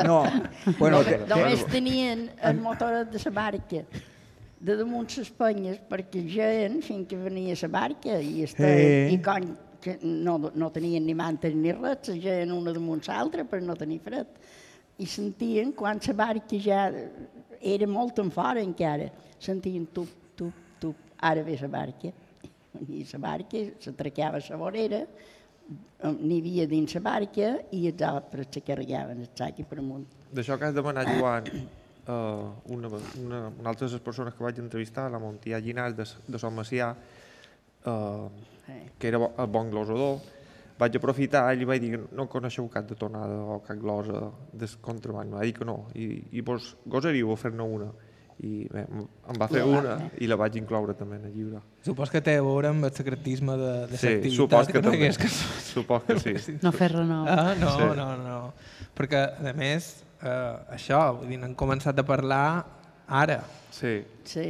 [0.07, 0.19] No,
[0.79, 3.81] bueno, te, te, només tenien el motor de la barca
[4.67, 9.13] de damunt les penyes perquè gent, fins que venia la barca i, este, Eh.
[9.15, 9.47] i con,
[9.83, 13.77] que no, no tenien ni mantes ni res, la gent una damunt l'altra per no
[13.79, 14.27] tenir fred.
[14.99, 16.81] I sentien, quan la barca ja
[17.61, 22.11] era molt en fora encara, sentien tup, tup, tup, ara ve la barca.
[22.89, 25.03] I la barca s'atracava a la vorera,
[26.03, 30.07] n'hi havia dins la barca i els altres se carregaven el sac i per amunt.
[30.33, 31.45] D'això que has demanat, Joan,
[32.09, 32.89] uh, una,
[33.23, 36.55] una, una altra de les persones que vaig entrevistar, la Montia Llinars de, de Som
[36.55, 36.95] Macià,
[37.87, 38.91] Eh.
[38.99, 40.19] que era bo- el bon glosador,
[40.79, 44.33] vaig aprofitar i li vaig dir que no coneixeu cap de tonada o cap glosa
[44.53, 45.33] de contraband.
[45.35, 45.87] Va dir que no.
[45.95, 47.93] I, i vos gosaríeu fer-ne una.
[48.43, 50.19] I bé, em va fer La va una fer.
[50.21, 51.61] i la vaig incloure també en el llibre.
[51.87, 54.37] Supos que té a veure amb el secretisme de, de Sí, l'activitat.
[54.37, 54.99] supos que no també.
[55.15, 55.39] cançons.
[55.71, 56.59] Supos que sí.
[56.67, 57.25] No fer res nou.
[57.27, 57.87] Ah, no, Sí.
[57.97, 58.53] no, no.
[58.99, 62.65] Perquè, a més, eh, això, vull dir, n'han començat a parlar
[63.07, 63.41] ara.
[63.75, 63.99] Sí.
[64.25, 64.49] Sí.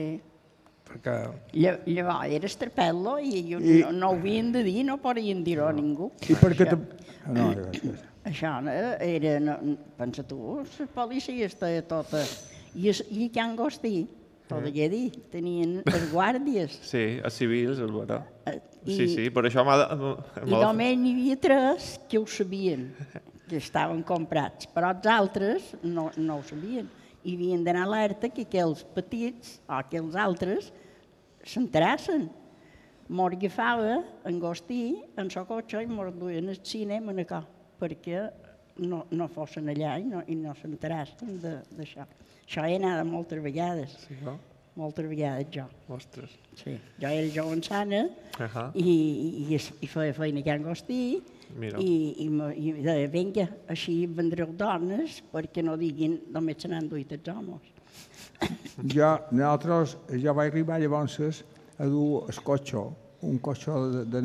[0.86, 1.14] Perquè
[1.58, 5.42] Lla- Llavors era estrapel·lo i, i, I- no, no ho havien de dir, no podien
[5.44, 6.12] dir-ho a ningú.
[6.28, 6.68] I perquè...
[6.68, 7.32] Això, Te...
[7.34, 8.04] No, gràcies.
[8.30, 9.56] això no, era, no,
[9.98, 12.22] pensa tu, la policia està tota...
[12.76, 14.04] I, es, i Can Gostí,
[14.46, 14.72] tot mm.
[14.76, 16.74] què dir, tenien els guàrdies.
[16.86, 18.32] Sí, els civils, és veritat.
[18.52, 20.10] Eh, Sí, sí, per això m'ha de...
[20.46, 22.84] I només n'hi havia tres que ho sabien,
[23.48, 26.88] que estaven comprats, però els altres no, no ho sabien.
[27.26, 30.72] I havien d'anar alerta que aquells petits o aquells altres
[31.46, 32.28] s'enterassen.
[33.08, 37.40] Mos agafava en Gostí, en el cotxe, i mos duien al cinema a cá,
[37.78, 38.24] perquè
[38.82, 42.06] no, no fossin allà i no, i no s'enterassin de- d'això.
[42.46, 44.36] Això he anat moltes vegades, Sí, no?
[44.76, 45.64] Moltes vegades jo.
[45.92, 46.34] Ostres.
[46.60, 46.76] Sí.
[47.00, 48.02] Jo era jovençana
[48.38, 48.68] Ahà.
[48.74, 51.00] i, i, i, i feia feina a Can Agostí
[51.56, 51.80] Mira.
[51.80, 57.12] i, i, i deia, vinga, així vendreu dones perquè no diguin només se n'han duit
[57.16, 57.72] els homes.
[58.92, 61.40] Jo, nosaltres, jo vaig arribar llavors
[61.80, 62.82] a dur el cotxe,
[63.24, 64.20] un cotxe de, de,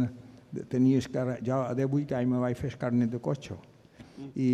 [0.58, 1.38] de tenia escar...
[1.40, 3.56] Jo a 18 anys me vaig fer el carnet de cotxe
[4.36, 4.52] i,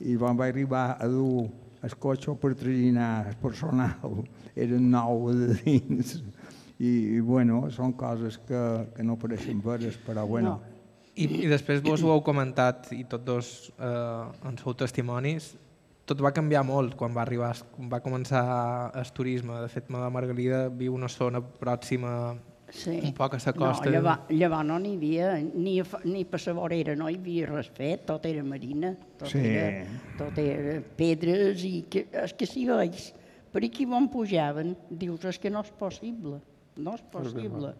[0.00, 1.50] i quan vaig arribar a dur
[1.84, 4.22] el cotxe per traginar el personal,
[4.66, 6.16] eren nou de dins
[6.78, 8.62] i, i bueno, són coses que,
[8.96, 10.70] que no pareixen veres, però bueno, No.
[11.14, 15.52] I, I després vos ho heu comentat, i tots dos eh, en sou testimonis,
[16.10, 18.42] tot va canviar molt quan va arribar, quan va començar
[18.98, 19.60] el turisme.
[19.62, 22.34] De fet, la Margalida viu una zona pròxima
[22.74, 22.96] Sí.
[23.06, 23.86] un poc a la costa.
[23.86, 27.46] No, llavors, llavors no n'hi havia, ni, a ni per la vorera no hi havia
[27.52, 29.38] res fet, tot era marina, tot, Sí.
[29.38, 29.86] era,
[30.18, 33.12] tot era pedres i que, és que si veus,
[33.52, 36.40] per aquí on pujaven, dius, és que no és possible,
[36.76, 37.74] no és possible,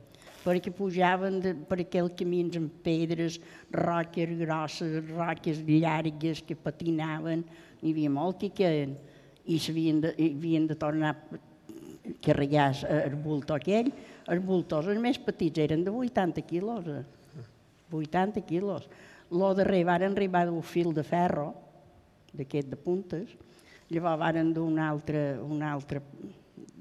[0.44, 3.40] perquè pujaven de, per aquells camins amb pedres,
[3.72, 7.42] roques grosses, roques llargues que patinaven,
[7.82, 8.94] n'hi havia molt que queden,
[9.44, 11.16] i s'havien de, havien de tornar
[12.22, 13.90] carregar el bulto aquell,
[14.30, 17.02] els bultos els més petits eren de 80 quilos, eh?
[17.94, 18.88] 80 quilos.
[19.30, 21.52] Lo darrer varen arribar d'un fil de ferro,
[22.34, 23.34] d'aquest de puntes,
[23.90, 26.02] llavors varen d'un altre, un altre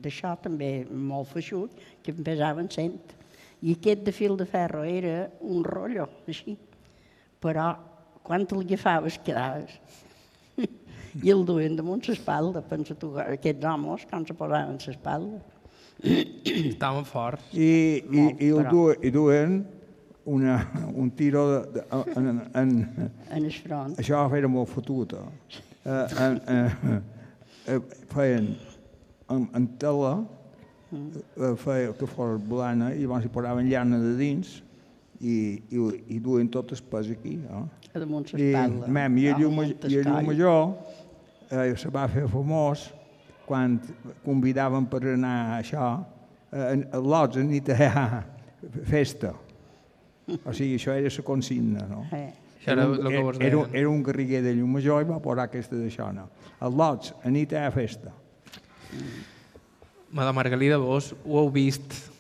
[0.03, 1.71] d'això també molt feixut,
[2.03, 3.15] que en pesaven 100.
[3.63, 6.57] I aquest de fil de ferro era un rotllo, així.
[7.43, 7.69] Però
[8.23, 9.77] quan te l'agafaves quedaves.
[11.23, 15.53] I el duien damunt l'espalda, pensa tu, aquests homes, quan se posaven l'espalda.
[16.01, 17.43] Estaven forts.
[17.53, 19.59] i, i, Molt, i, el però- du, i duen
[20.25, 20.57] una,
[20.95, 21.83] un tiro de, de,
[22.15, 22.73] en, en,
[23.29, 23.95] En el front.
[23.99, 25.13] Això era molt fotut.
[25.13, 25.61] Eh?
[25.85, 26.99] Eh, eh, eh,
[27.75, 27.79] eh,
[28.11, 28.53] feien
[29.29, 30.13] en, en tela,
[30.93, 34.61] eh, feia que fos blana, i llavors hi posaven llana de dins
[35.19, 35.79] i, i,
[36.15, 37.37] i duen tot el pes aquí.
[37.43, 37.63] Eh?
[37.93, 38.87] A damunt I, l'espalda.
[38.87, 40.63] mem, i el llum, i el llum major
[41.51, 42.87] eh, se va fer famós
[43.45, 43.79] quan
[44.23, 45.89] convidaven per anar a això,
[46.51, 48.23] eh, a lots a nit a
[48.93, 49.33] festa.
[50.43, 52.05] O sigui, això era la consigna, no?
[52.11, 52.29] Eh.
[52.63, 53.75] Això era un, el que vos era, deien.
[53.75, 56.29] era un guerriguer de llum major i va posar aquesta d'això, no?
[56.63, 58.13] Els lots, a nit a festa.
[60.15, 62.12] Ma de Margalida, vos ho heu vist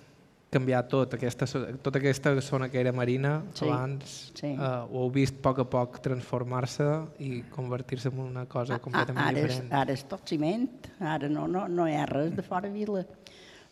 [0.53, 1.47] canviar tot, aquesta,
[1.83, 4.51] tota aquesta zona que era marina Sí, abans, sí.
[4.53, 6.87] eh, ho heu vist a poc a poc transformar-se
[7.25, 9.73] i convertir-se en una cosa completament Ah, ara, és, diferent.
[9.81, 10.67] ara és tot ciment,
[11.01, 13.03] ara no, no, no hi ha res de fora vila.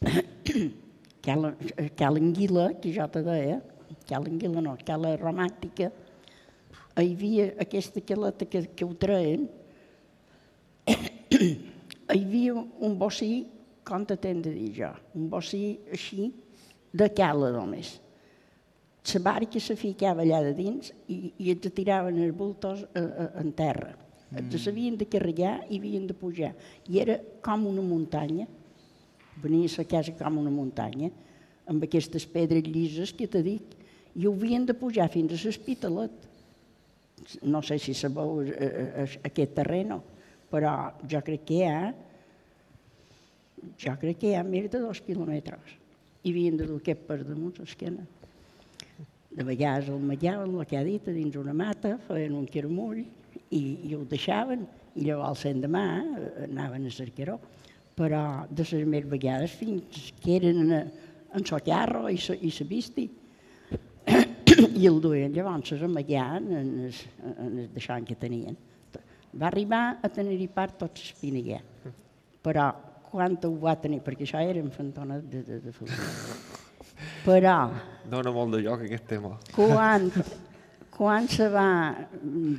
[1.22, 3.60] Cala Anguila, que jo te deia,
[4.10, 5.92] Cala Anguila no, Cala Romàntica,
[6.98, 9.46] hi havia aquesta caleta que, que ho treien,
[10.90, 11.52] hi
[12.10, 13.46] havia un bocí,
[13.88, 15.62] com t'hem de dir jo, un bocí
[15.94, 16.32] així,
[16.92, 17.98] de cala només.
[19.14, 23.28] La barca se ficava allà de dins i, i ens tiraven els bultos a, a,
[23.42, 23.96] en terra.
[24.32, 24.52] Mm.
[24.62, 26.54] S'havien de carregar i havien de pujar.
[26.88, 28.46] I era com una muntanya,
[29.42, 31.10] venia a casa com una muntanya,
[31.68, 33.74] amb aquestes pedres llises que te dic,
[34.16, 36.30] i ho havien de pujar fins a l'Hospitalet.
[37.48, 40.02] No sé si sabeu eh, eh, aquest terreno,
[40.52, 41.84] però jo crec que hi ha
[43.82, 45.81] jo crec que hi ha més de dos quilòmetres.
[46.22, 48.04] I havien de dur aquest per damunt l'esquena.
[49.32, 53.00] De vegades el matllaven, el que ha dit, a dins una mata, feien un quirmull
[53.02, 54.66] i, i ho deixaven,
[55.00, 57.40] i llavors l'endemà eh, anaven a cercar-ho.
[57.96, 60.92] Però de les més vegades fins que eren en,
[61.32, 63.08] en so carro i sa, i sa visti.
[64.82, 67.02] I el duien llavors amagat en el,
[67.32, 68.58] en el deixant que tenien.
[69.32, 71.62] Va arribar a tenir-hi part tot l'espinaguer.
[72.44, 72.68] Però
[73.12, 76.72] quan ho va tenir, perquè això era infantonet de, de, de futbol.
[77.26, 77.58] Però
[78.10, 79.36] Dóna molt de lloc aquest tema.
[79.56, 80.10] quan,
[80.96, 81.68] quan se va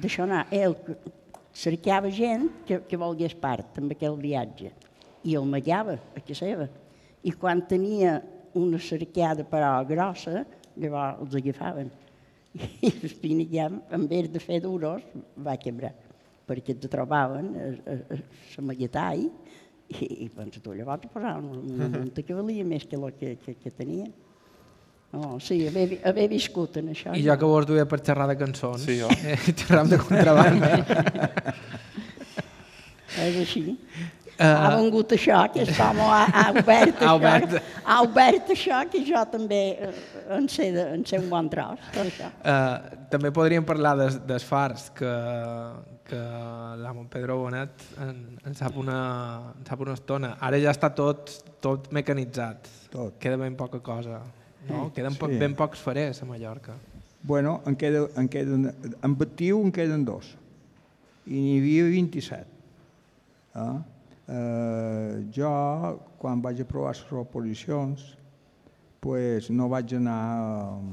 [0.03, 0.77] deixar anar, ell
[1.53, 4.73] cercava gent que, que volgués part amb aquell viatge
[5.29, 6.69] i el mallava a casa seva.
[7.23, 8.17] I quan tenia
[8.59, 10.45] una cercada però grossa,
[10.77, 11.91] llavors els agafaven.
[12.85, 15.05] I l'espinaguem, en vez de fer duros,
[15.41, 15.95] va quebrar,
[16.49, 18.99] perquè te trobaven a, a, a, a
[19.93, 23.13] maguetall I, i pensa tu, llavors posar una, una multa que valia més que el
[23.19, 24.07] que, que, que tenia.
[25.13, 27.13] No, sí, haver, haver viscut en això.
[27.15, 29.09] I jo que vos duia per xerrar de cançons, Sí, jo.
[29.13, 30.71] eh, xerram de contrabanda.
[33.23, 33.63] És així.
[34.43, 37.15] Eh, ha vengut això, que aquest home ha, ha obert Ha això.
[37.21, 37.57] obert.
[37.85, 39.93] Ha obert això, que jo també eh,
[40.37, 42.31] en sé, de, en sé un bon tros, això.
[42.43, 45.13] Uh, també podríem parlar des, des fars, que,
[46.09, 46.21] que
[46.83, 48.99] l'amo Pedro Bonet en, en, sap una,
[49.59, 50.35] en sap una estona.
[50.43, 51.31] Ara ja està tot,
[51.63, 52.67] tot mecanitzat.
[52.93, 53.15] Tot.
[53.23, 54.21] Queda ben poca cosa.
[54.69, 54.89] No?
[54.95, 55.39] Queden po Sí.
[55.41, 56.75] ben pocs farers a Mallorca.
[57.23, 58.69] Bueno, en, queda, en, queden,
[59.03, 60.33] en Batiu en queden dos.
[61.27, 62.47] I n'hi havia 27.
[63.55, 63.79] Eh?
[64.29, 65.51] Eh, jo,
[66.19, 68.05] quan vaig aprovar les oposicions,
[69.01, 70.93] pues, no vaig anar eh,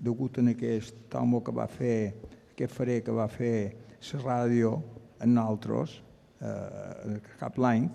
[0.00, 2.14] degut a aquest home que va fer,
[2.52, 3.74] aquest farer que va fer
[4.12, 4.74] la ràdio
[5.20, 6.02] en nosaltres,
[6.40, 7.88] eh, cap l'any,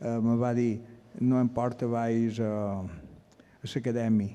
[0.00, 0.80] eh, me va dir,
[1.20, 4.34] no em porta, vais a, a l'acadèmia,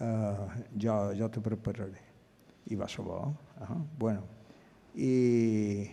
[0.00, 2.02] eh, jo, jo te prepararé.
[2.66, 3.20] I va ser bo.
[3.60, 4.24] Uh bueno.
[4.96, 5.90] I,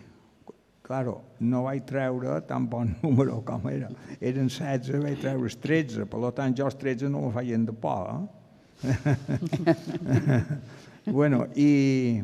[0.84, 3.90] claro, no vaig treure tan bon número com era.
[4.20, 7.74] Eren 16, vaig treure els 13, per tant jo els 13 no me feien de
[7.74, 8.14] por.
[8.14, 8.44] Eh?
[11.18, 12.22] bueno, i,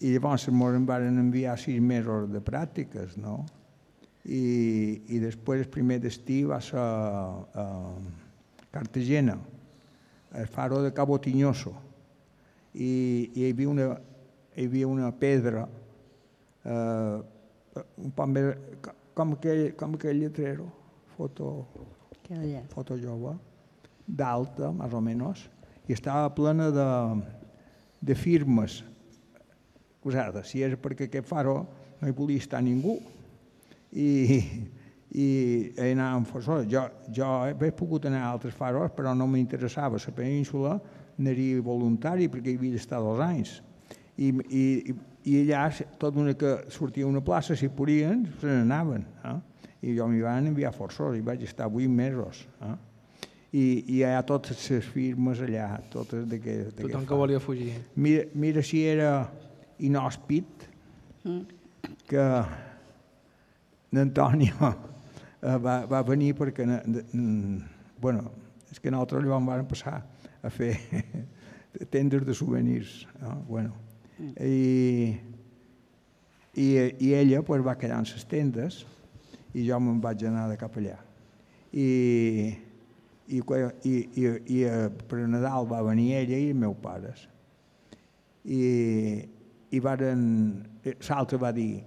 [0.00, 3.44] i llavors ens van enviar sis mesos de pràctiques, no?
[4.24, 7.66] I, i després el primer destí va ser a
[8.70, 9.38] Cartagena,
[10.36, 11.74] el faro de Cabo Tiñoso,
[12.74, 14.00] i, i hi, havia una,
[14.54, 15.66] hi havia una pedra
[16.62, 17.18] eh,
[17.76, 18.54] un més,
[19.14, 20.66] com aquell, com aquell lletrero,
[21.16, 21.66] foto,
[22.72, 23.36] foto jove,
[24.06, 25.46] d'alta, més o menys,
[25.88, 26.88] i estava plena de,
[28.00, 28.80] de firmes
[30.02, 30.50] posades.
[30.50, 31.56] Si és perquè aquest faro
[32.00, 32.98] no hi volia estar ningú.
[33.90, 34.10] I,
[35.10, 35.26] i
[35.74, 36.68] hi anàvem forçós.
[36.70, 39.98] Jo, jo he pogut anar a altres faros, però no m'interessava.
[39.98, 40.78] La península
[41.18, 43.58] anaria voluntari perquè hi havia d'estar dos anys.
[44.20, 44.94] I, i,
[45.30, 45.66] i allà,
[46.00, 49.04] tot una que sortia una plaça, si podien, se n'anaven.
[49.24, 49.36] Eh?
[49.88, 52.42] I jo m'hi van enviar forçós, i vaig estar vuit mesos.
[52.60, 52.74] Eh?
[53.50, 57.72] I, I hi ha totes les firmes allà, totes d'aquest Tothom que volia fugir.
[57.96, 59.14] Mira, mira si era
[59.80, 60.68] inhòspit
[62.06, 62.26] que
[63.92, 64.54] l'Antonio
[65.42, 67.58] eh, va, va venir perquè, na- de- mm,
[68.00, 68.30] bueno,
[68.70, 69.98] és que nosaltres li vam passar
[70.42, 70.74] a fer
[71.94, 73.06] tendes de souvenirs.
[73.20, 73.40] No?
[73.48, 73.74] Bueno,
[74.20, 75.16] i,
[76.54, 76.66] i,
[76.98, 78.82] i ella pues, va quedar en les tendes
[79.54, 80.98] i jo me'n vaig anar de cap allà.
[81.72, 81.88] I,
[83.30, 87.26] i, i, i, i eh, per Nadal va venir ella i els meus pares.
[88.44, 88.62] I,
[89.70, 90.22] i varen,
[90.84, 91.82] l'altre va dir,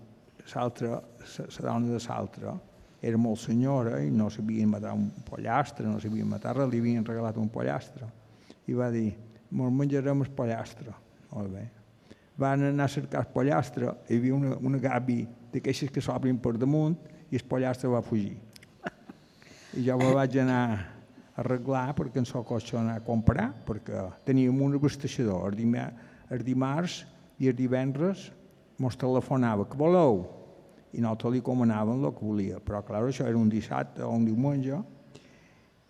[0.53, 2.57] l'altra, la dona de l'altre,
[3.03, 7.03] era molt senyora i no sabien matar un pollastre, no sabien matar res, li havien
[7.03, 8.07] regalat un pollastre.
[8.71, 9.09] I va dir,
[9.51, 10.95] mos menjarem el pollastre.
[11.33, 11.65] Molt bé.
[12.37, 15.21] Van anar a cercar el pollastre, hi havia una, una gavi
[15.53, 16.95] d'aquestes que s'obrin per damunt
[17.29, 18.35] i el pollastre va fugir.
[19.77, 20.79] I jo me vaig anar a
[21.41, 25.51] arreglar perquè en el cotxe anar a comprar, perquè teníem un abasteixador.
[25.51, 25.89] El, dimar,
[26.29, 27.03] el dimarts
[27.41, 28.31] i el divendres
[28.77, 30.23] mos telefonava, que voleu?
[30.93, 32.59] I nosaltres li comanàvem el que volia.
[32.61, 34.81] Però, clar, això era un dissabte o un diumenge,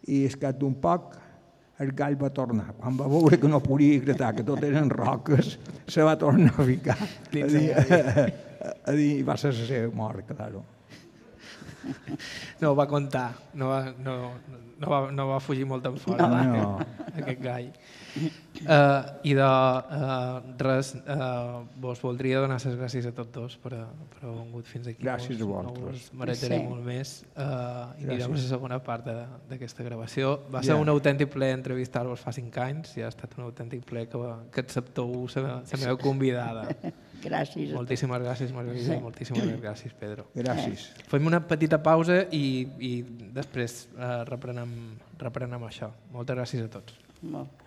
[0.08, 1.16] i cap d'un poc
[1.82, 2.74] el gall va tornar.
[2.78, 5.58] Quan va veure que no podia gratar, que tot eren roques,
[5.88, 6.98] se va tornar a ficar.
[7.02, 8.28] A dir, a,
[8.92, 10.64] a dir, va ser la seva mort, claro.
[12.62, 14.14] No va contar, no va, no,
[14.48, 14.60] no
[14.90, 16.80] va, no va fugir molt en fora, No.
[17.16, 17.72] aquest gall.
[18.64, 23.74] Uh, I de uh, res, uh, vos voldria donar les gràcies a tots dos per,
[23.74, 25.02] a- per haver vingut fins aquí.
[25.04, 25.96] Gràcies a No vosaltres.
[25.96, 26.68] us marejaré Sí.
[26.70, 27.42] molt més uh,
[27.98, 28.44] i anirem a Gràcies.
[28.44, 29.06] la segona part
[29.50, 30.40] d'aquesta gravació.
[30.54, 30.82] Va ser Ja.
[30.82, 34.18] un autèntic ple entrevistar-vos fa cinc anys i ha estat un autèntic ple que,
[34.52, 36.68] que accepteu la, la meva convidada.
[37.24, 37.72] Gràcies.
[37.74, 39.00] Moltíssimes gràcies, Margarida, Sí.
[39.02, 40.26] moltíssimes gràcies, Pedro.
[40.36, 40.90] Gràcies.
[41.08, 42.94] Fem una petita pausa i, i
[43.34, 44.70] després eh, reprenem,
[45.20, 45.92] reprenem això.
[46.12, 47.00] Moltes gràcies a tots.
[47.22, 47.64] Molt.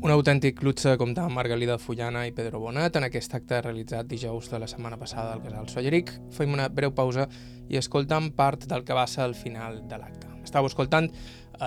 [0.00, 4.48] Un autèntic luxe comptar amb Margalida Fullana i Pedro Bonet en aquest acte realitzat dijous
[4.52, 6.14] de la setmana passada al Casal Solleric.
[6.38, 7.26] Fem una breu pausa
[7.68, 10.37] i escoltam part del que va ser el final de l'acte.
[10.48, 11.10] Estau escoltant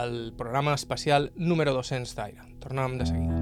[0.02, 2.50] el programa especial número 200 d'Aire.
[2.64, 3.41] Tornem de seguida.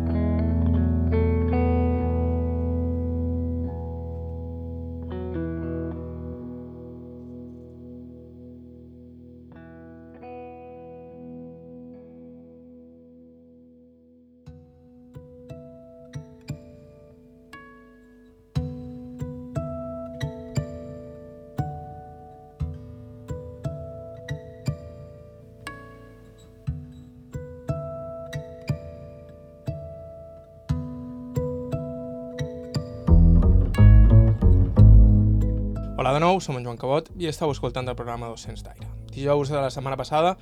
[36.40, 38.88] Nou, som en Joan Cabot i estàu escoltant el programa 200 d'aire.
[39.12, 40.38] Dijous de la setmana passada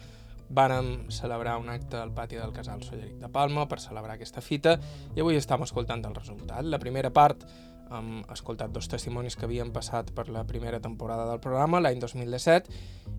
[0.47, 4.77] vàrem celebrar un acte al pati del casal Solleric de Palma per celebrar aquesta fita
[5.15, 6.63] i avui estem escoltant el resultat.
[6.63, 7.43] La primera part
[7.89, 12.69] hem escoltat dos testimonis que havien passat per la primera temporada del programa, l'any 2017,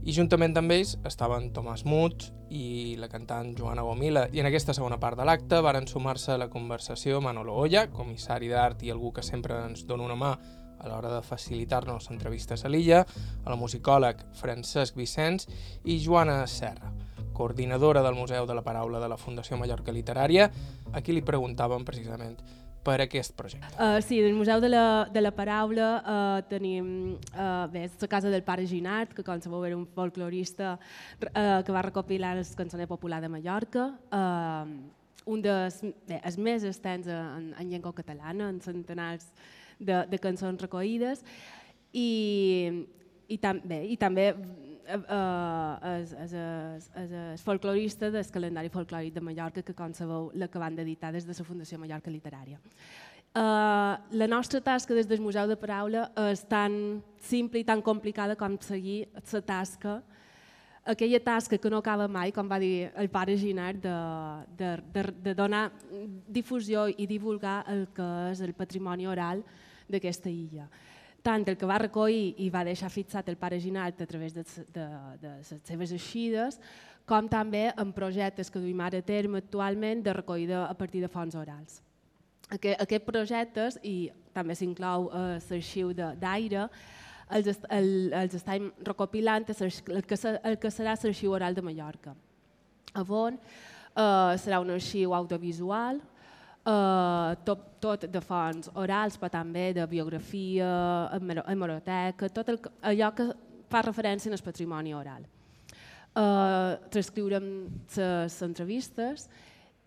[0.05, 4.29] i juntament amb ells estaven Tomàs Muig i la cantant Joana Gomila.
[4.33, 8.53] I en aquesta segona part de l'acte varen sumar-se a la conversació Manolo Olla, comissari
[8.53, 10.35] d'art i algú que sempre ens dona una mà
[10.79, 13.05] a l'hora de facilitar-nos entrevistes a l'illa,
[13.47, 15.49] la musicòleg Francesc Vicenç
[15.85, 16.93] i Joana Serra,
[17.33, 20.49] coordinadora del Museu de la Paraula de la Fundació Mallorca Literària,
[20.93, 22.39] a qui li preguntàvem precisament
[22.89, 23.71] per aquest projecte.
[23.77, 28.33] Uh, sí, del Museu de la, de la Paraula uh, tenim uh, bé, la casa
[28.33, 32.89] del pare Ginart, que com sabeu era un folclorista uh, que va recopilar el cançoner
[32.89, 34.65] popular de Mallorca, uh,
[35.29, 39.29] un dels bé, els més extens en, en llengua catalana, en centenars
[39.79, 41.25] de, de cançons recollides,
[41.93, 42.09] i,
[43.29, 46.35] i, tam, bé, i també uh, és, és,
[47.03, 51.47] és, folclorista del calendari folclòric de Mallorca, que com sabeu l'acaban d'editar des de la
[51.47, 52.61] Fundació Mallorca Literària.
[53.39, 58.37] Uh, la nostra tasca des del Museu de Paraula és tan simple i tan complicada
[58.37, 60.01] com seguir la tasca
[60.89, 63.97] aquella tasca que no acaba mai, com va dir el pare Ginard, de,
[64.57, 65.67] de, de, de donar
[66.27, 69.45] difusió i divulgar el que és el patrimoni oral
[69.89, 70.69] d'aquesta illa
[71.23, 74.45] tant el que va recollir i va deixar fixat el pare Ginalt a través de,
[74.75, 74.85] de,
[75.21, 76.61] de les seves eixides,
[77.09, 81.11] com també en projectes que duim ara a terme actualment de recollida a partir de
[81.11, 81.81] fonts orals.
[82.49, 86.69] Aquest, aquests projectes, i també s'inclou eh, l'arxiu d'aire,
[87.29, 92.15] els, est, el, els estem recopilant el que, el que serà l'arxiu oral de Mallorca.
[92.97, 96.01] On eh, serà un arxiu audiovisual,
[96.67, 100.71] eh, tot, tot de fonts orals, però també de biografia,
[101.19, 103.29] hemeroteca, tot el, allò que
[103.69, 105.27] fa referència al patrimoni oral.
[106.19, 107.53] Eh, transcriurem
[107.95, 109.29] les entrevistes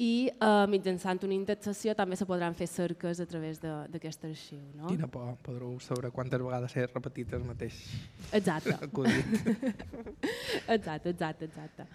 [0.02, 4.62] i uh, mitjançant una indexació també se podran fer cerques a través d'aquest arxiu.
[4.74, 4.88] No?
[4.90, 7.78] Quina por, podreu saber quantes vegades s'ha repetit el mateix
[8.34, 8.74] exacte.
[10.76, 11.86] exacte, exacte, exacte.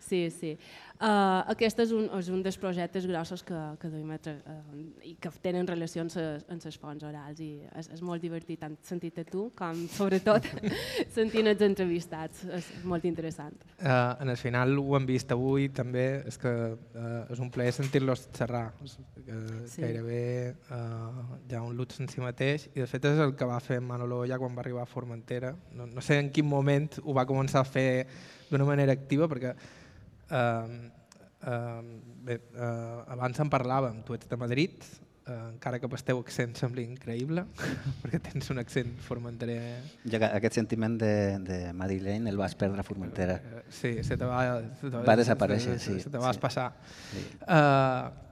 [0.00, 0.56] Sí, sí.
[0.96, 5.12] Uh, aquest és un, és un dels projectes grossos que, que duim a uh, i
[5.20, 6.14] que tenen relació amb
[6.64, 10.48] les fonts orals i és, és molt divertit tant sentit a tu com sobretot
[11.12, 13.60] sentint els entrevistats, és molt interessant.
[13.76, 17.76] Uh, en el final ho hem vist avui també, és que uh, és un plaer
[17.76, 19.84] sentir-los xerrar, és, uh, sí.
[19.84, 20.24] gairebé
[20.72, 23.60] uh, hi ha un luxe en si mateix i de fet és el que va
[23.60, 27.12] fer Manolo ja quan va arribar a Formentera, no, no sé en quin moment ho
[27.12, 28.06] va començar a fer
[28.48, 29.52] d'una manera activa perquè
[30.26, 30.90] Uh,
[31.46, 31.82] uh,
[32.26, 34.82] bé, uh, abans en parlàvem, tu ets de Madrid,
[35.28, 37.46] uh, encara que el teu accent sembli increïble,
[38.02, 39.60] perquè tens un accent formenterer...
[40.10, 41.14] Ja aquest sentiment de,
[41.46, 43.38] de madrileny el vas perdre a Formentera.
[43.38, 44.62] Uh, sí, se te va...
[44.80, 46.06] Se te va, va desaparèixer, se, sí.
[46.06, 46.42] Se te vas sí.
[46.42, 46.72] passar.
[47.12, 47.26] Sí.
[47.46, 48.24] Uh,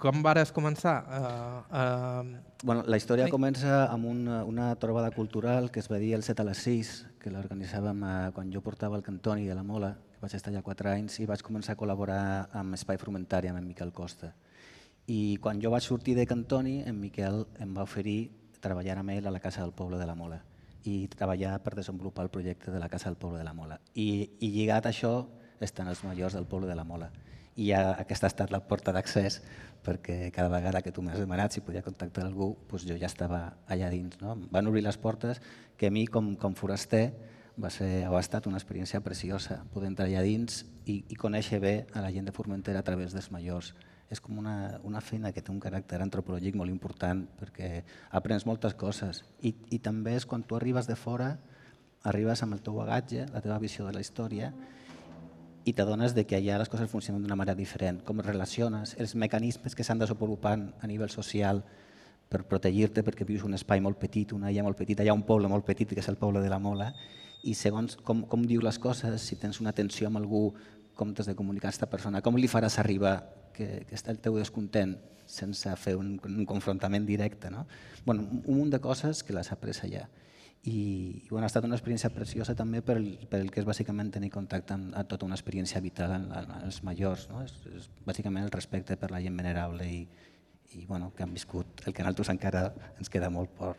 [0.00, 0.98] com vares començar?
[1.08, 2.54] Uh, uh...
[2.62, 3.32] Bueno, la història Ai.
[3.32, 6.92] comença amb una, una trobada cultural que es va dir el 7 a les 6,
[7.20, 8.04] que l'organitzàvem
[8.36, 11.42] quan jo portava el Cantoni de la Mola, vaig estar allà quatre anys i vaig
[11.44, 14.34] començar a col·laborar amb Espai Frumentari, amb en Miquel Costa.
[15.08, 19.26] I quan jo vaig sortir de Cantoni, en Miquel em va oferir treballar amb ell
[19.26, 20.42] a la Casa del Poble de la Mola
[20.84, 23.80] i treballar per desenvolupar el projecte de la Casa del Poble de la Mola.
[23.94, 25.14] I, i lligat a això
[25.60, 27.10] estan els majors del Poble de la Mola.
[27.56, 29.40] I ja aquesta ha estat la porta d'accés
[29.84, 33.42] perquè cada vegada que tu m'has demanat si podia contactar algú, doncs jo ja estava
[33.68, 34.16] allà dins.
[34.20, 34.36] No?
[34.52, 35.40] Van obrir les portes
[35.76, 37.10] que a mi, com, com foraster,
[37.60, 41.74] va ser, ha estat una experiència preciosa poder entrar allà dins i, i conèixer bé
[41.94, 43.74] a la gent de Formentera a través dels majors.
[44.10, 48.74] És com una, una feina que té un caràcter antropològic molt important perquè aprens moltes
[48.74, 49.22] coses.
[49.40, 51.36] I, i també és quan tu arribes de fora,
[52.02, 54.50] arribes amb el teu bagatge, la teva visió de la història
[55.68, 59.76] i t'adones de que allà les coses funcionen d'una manera diferent, com relaciones, els mecanismes
[59.76, 61.60] que s'han desenvolupant a nivell social
[62.30, 65.26] per protegir-te perquè vius un espai molt petit, una illa molt petita, hi ha un
[65.28, 66.94] poble molt petit que és el poble de la Mola
[67.42, 70.50] i segons com, com diu les coses, si tens una tensió amb algú,
[70.96, 73.18] com t'has de comunicar a aquesta persona, com li faràs arribar
[73.56, 74.96] que, que està el teu descontent
[75.30, 77.50] sense fer un, un confrontament directe.
[77.50, 77.66] No?
[78.04, 80.08] Bueno, un munt de coses que les has après allà.
[80.60, 80.76] I,
[81.24, 84.10] i bueno, ha estat una experiència preciosa també per el, per el que és bàsicament
[84.12, 87.30] tenir contacte amb, amb tota una experiència vital en, en els majors.
[87.30, 87.44] No?
[87.46, 90.02] És, és bàsicament el respecte per la gent venerable i,
[90.76, 92.66] i bueno, que han viscut el que a nosaltres encara
[92.98, 93.78] ens queda molt por.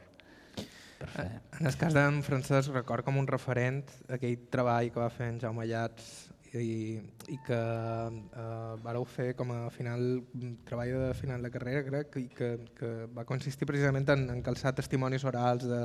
[1.59, 5.39] En el cas d'en Francesc record com un referent aquell treball que va fer en
[5.41, 6.11] Jaume Llats
[6.59, 6.99] i,
[7.31, 10.21] i que eh, vareu fer com a final,
[10.67, 14.73] treball de final de carrera, crec, i que, que va consistir precisament en, en calçar
[14.75, 15.83] testimonis orals de,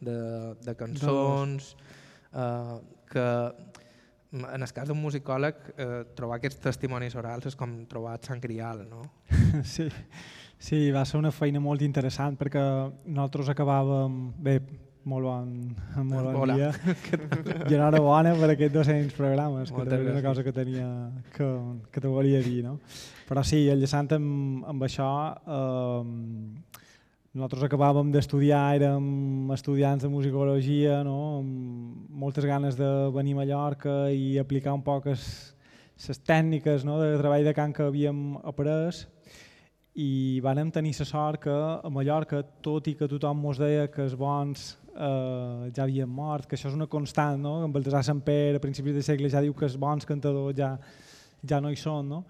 [0.00, 0.18] de,
[0.64, 1.74] de cançons,
[2.32, 2.78] eh,
[3.12, 3.26] que
[4.36, 8.86] en el cas d'un musicòleg eh, trobar aquests testimonis orals és com trobar Sant Grial,
[8.88, 9.04] no?
[9.64, 9.86] Sí,
[10.58, 12.62] sí, va ser una feina molt interessant perquè
[13.06, 14.58] nosaltres acabàvem, bé,
[15.06, 15.50] molt bon,
[16.10, 16.56] molt bon Hola.
[16.58, 16.70] dia
[17.70, 20.88] i enhorabona per aquests 200 programes, que també és una cosa que tenia
[21.36, 21.50] que,
[21.94, 22.78] que te volia dir, no?
[23.28, 25.10] Però sí, enllaçant amb, amb això,
[25.46, 26.80] eh,
[27.36, 31.18] nosaltres acabàvem d'estudiar, érem estudiants de musicologia, no?
[31.42, 35.52] amb moltes ganes de venir a Mallorca i aplicar un poc les
[36.24, 36.96] tècniques no?
[37.02, 39.04] de treball de cant que havíem après
[39.96, 44.02] i vàrem tenir la sort que a Mallorca, tot i que tothom mos deia que
[44.04, 47.62] els bons eh, ja havien mort, que això és una constant, no?
[47.64, 50.74] en Baltasar Samper a principis del segle ja diu que els bons cantadors ja,
[51.48, 52.20] ja no hi són, no?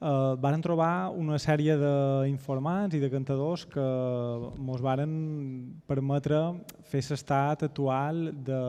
[0.00, 5.14] Eh, varen trobar una sèrie d'informants i de cantadors que ens varen
[5.88, 6.40] permetre
[6.90, 8.60] fer l'estat actual de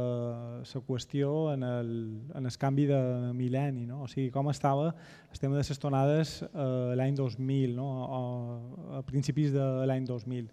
[0.62, 1.92] la qüestió en el,
[2.36, 3.02] en el canvi de
[3.38, 4.04] mil·lenni, no?
[4.06, 7.90] o sigui, com estava el tema de les tonades eh, l'any 2000, no?
[8.06, 10.50] o a principis de l'any 2000,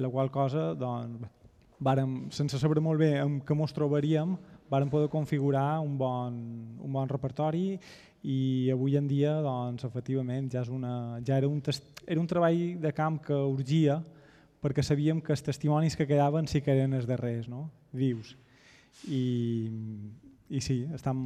[0.00, 1.28] la qual cosa, doncs,
[1.80, 4.36] vàrem, sense saber molt bé amb què ens trobaríem,
[4.70, 6.36] vàrem poder configurar un bon,
[6.78, 7.80] un bon repertori
[8.22, 12.28] i avui en dia doncs, efectivament ja, és una, ja era, un test, era un
[12.28, 14.00] treball de camp que urgia
[14.60, 17.70] perquè sabíem que els testimonis que quedaven sí que eren els darrers, no?
[17.96, 18.34] vius.
[19.08, 19.70] I,
[20.50, 21.22] i sí, estam,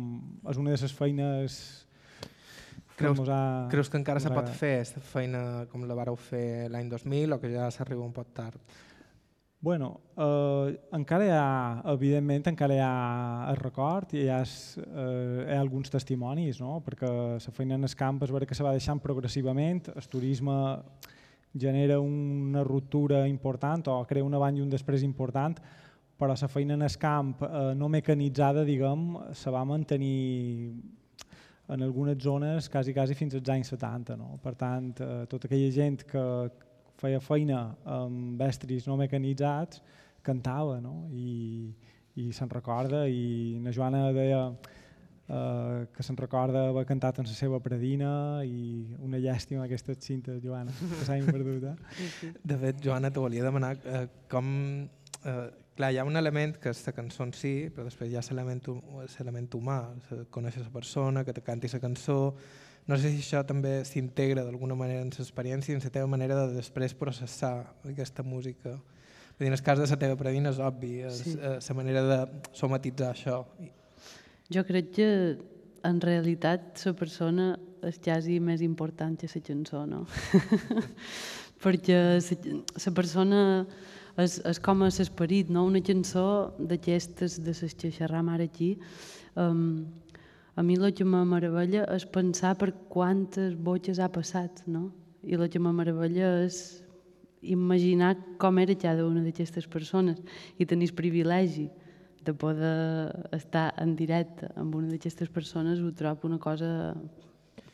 [0.47, 1.59] és una de les feines
[2.95, 3.67] Creus- ha...
[3.71, 7.41] Creus que encara se pot fer aquesta feina com la vareu fer l'any 2000 o
[7.43, 8.61] que ja s'arriba un poc tard?
[9.65, 15.47] Bueno, eh, encara hi ha, evidentment, encara hi ha el record i hi ha, eh,
[15.47, 16.83] hi ha alguns testimonis, no?
[16.85, 20.57] perquè la feina en el camp es veure que se va deixant progressivament, el turisme
[21.57, 25.57] genera una ruptura important o crea un abans i un després important,
[26.21, 30.75] però la feina en el camp eh, no mecanitzada, diguem, se va mantenir
[31.73, 34.21] en algunes zones quasi, quasi fins als anys 70.
[34.21, 34.37] No?
[34.45, 36.29] Per tant, eh, tota aquella gent que
[37.01, 39.83] feia feina amb estris no mecanitzats
[40.25, 41.09] cantava no?
[41.13, 41.73] i,
[42.21, 44.43] i se'n recorda i na Joana deia
[45.29, 48.13] eh, que se'n recorda haver cantat en la seva predina
[48.45, 51.65] i una llàstima aquestes cintes, Joana, que s'han perdut.
[51.73, 52.33] Eh?
[52.45, 54.49] De fet, Joana, te volia demanar eh, com...
[55.25, 58.17] Eh, clar, hi ha un element que és la cançó en si, però després hi
[58.21, 59.79] ha l'element hu- l'element humà,
[60.31, 62.21] conèixer la persona, que te canti la cançó...
[62.87, 66.37] No sé si això també s'integra d'alguna manera en l'experiència i en la teva manera
[66.43, 68.75] de després processar aquesta música.
[69.35, 71.39] Vull dir, en el cas de la teva predina és obvi, és Sí.
[71.41, 72.19] eh, la manera de
[72.53, 73.45] somatitzar això.
[74.53, 75.39] Jo crec que
[75.83, 80.07] en realitat la persona és quasi més important que la cançó, no?
[81.65, 81.99] Perquè
[82.87, 83.67] la persona
[84.21, 85.65] és, és com és l'esperit, no?
[85.67, 88.79] Una cançó d'aquestes, de les que xerram ara aquí,
[89.37, 89.87] um,
[90.57, 94.93] a mi el que me meravella és pensar per quantes botxes ha passat, no?
[95.23, 96.85] I el que me meravella és
[97.43, 100.21] imaginar com era cada una d'aquestes persones
[100.59, 101.69] i tenir el privilegi
[102.25, 106.95] de poder estar en directe amb una d'aquestes persones ho trobo una cosa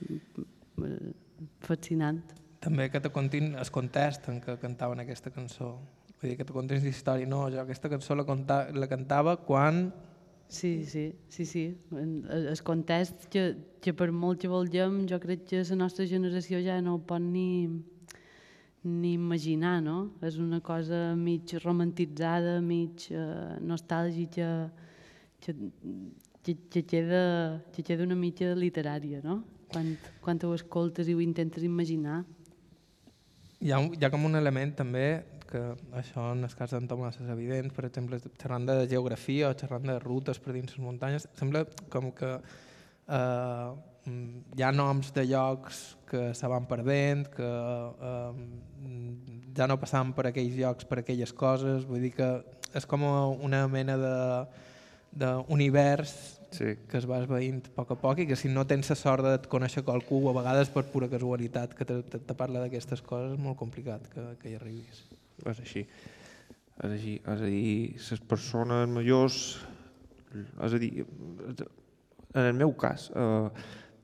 [0.09, 1.13] eh,
[1.61, 2.23] fascinant.
[2.61, 5.77] També que te contin el context en què cantaven aquesta cançó.
[6.21, 7.29] Vull dir, que te contin història.
[7.29, 9.91] No, jo aquesta cançó la, conta, la cantava quan...
[10.51, 11.79] Sí, sí, sí, sí.
[11.93, 16.59] El el context que, que per molt que vulguem, jo crec que la nostra generació
[16.59, 17.69] ja no ho pot ni,
[18.83, 20.11] ni imaginar, no?
[20.27, 24.73] És una cosa mig romantitzada, mig eh, nostàlgica,
[25.39, 25.55] que,
[26.43, 29.45] que, que, queda, que queda una mica literària, no?
[29.71, 32.25] Quan, quan ho escoltes i ho intentes imaginar.
[33.63, 35.61] Hi ha, hi ha com un element també que
[35.99, 39.87] això en el cas d'en Tomàs és evident, per exemple, xerrant de geografia o xerrant
[39.91, 43.69] de rutes per dins les muntanyes, sembla com que eh,
[44.57, 47.51] hi ha noms de llocs que se van perdent, que
[48.11, 48.33] eh,
[49.57, 52.33] ja no passaven per aquells llocs, per aquelles coses, vull dir que
[52.75, 54.19] és com una mena de
[55.11, 56.75] d'univers Sí.
[56.91, 59.23] que es va esveint a poc a poc i que si no tens la sort
[59.23, 63.37] de conèixer qualcú a vegades per pura casualitat que te, te, te parla d'aquestes coses
[63.37, 65.05] és molt complicat que, que hi arribis.
[65.47, 65.85] És així.
[66.81, 67.19] És així.
[67.21, 69.43] És a dir, les persones majors...
[70.31, 73.49] És a dir, en el meu cas, eh,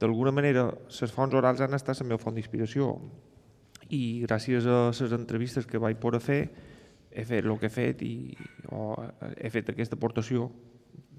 [0.01, 2.89] d'alguna manera, les fonts orals han estat la meva font d'inspiració
[3.95, 6.41] i gràcies a les entrevistes que vaig poder fer
[7.16, 8.14] he fet el que he fet i
[8.74, 8.91] o
[9.39, 10.51] he fet aquesta aportació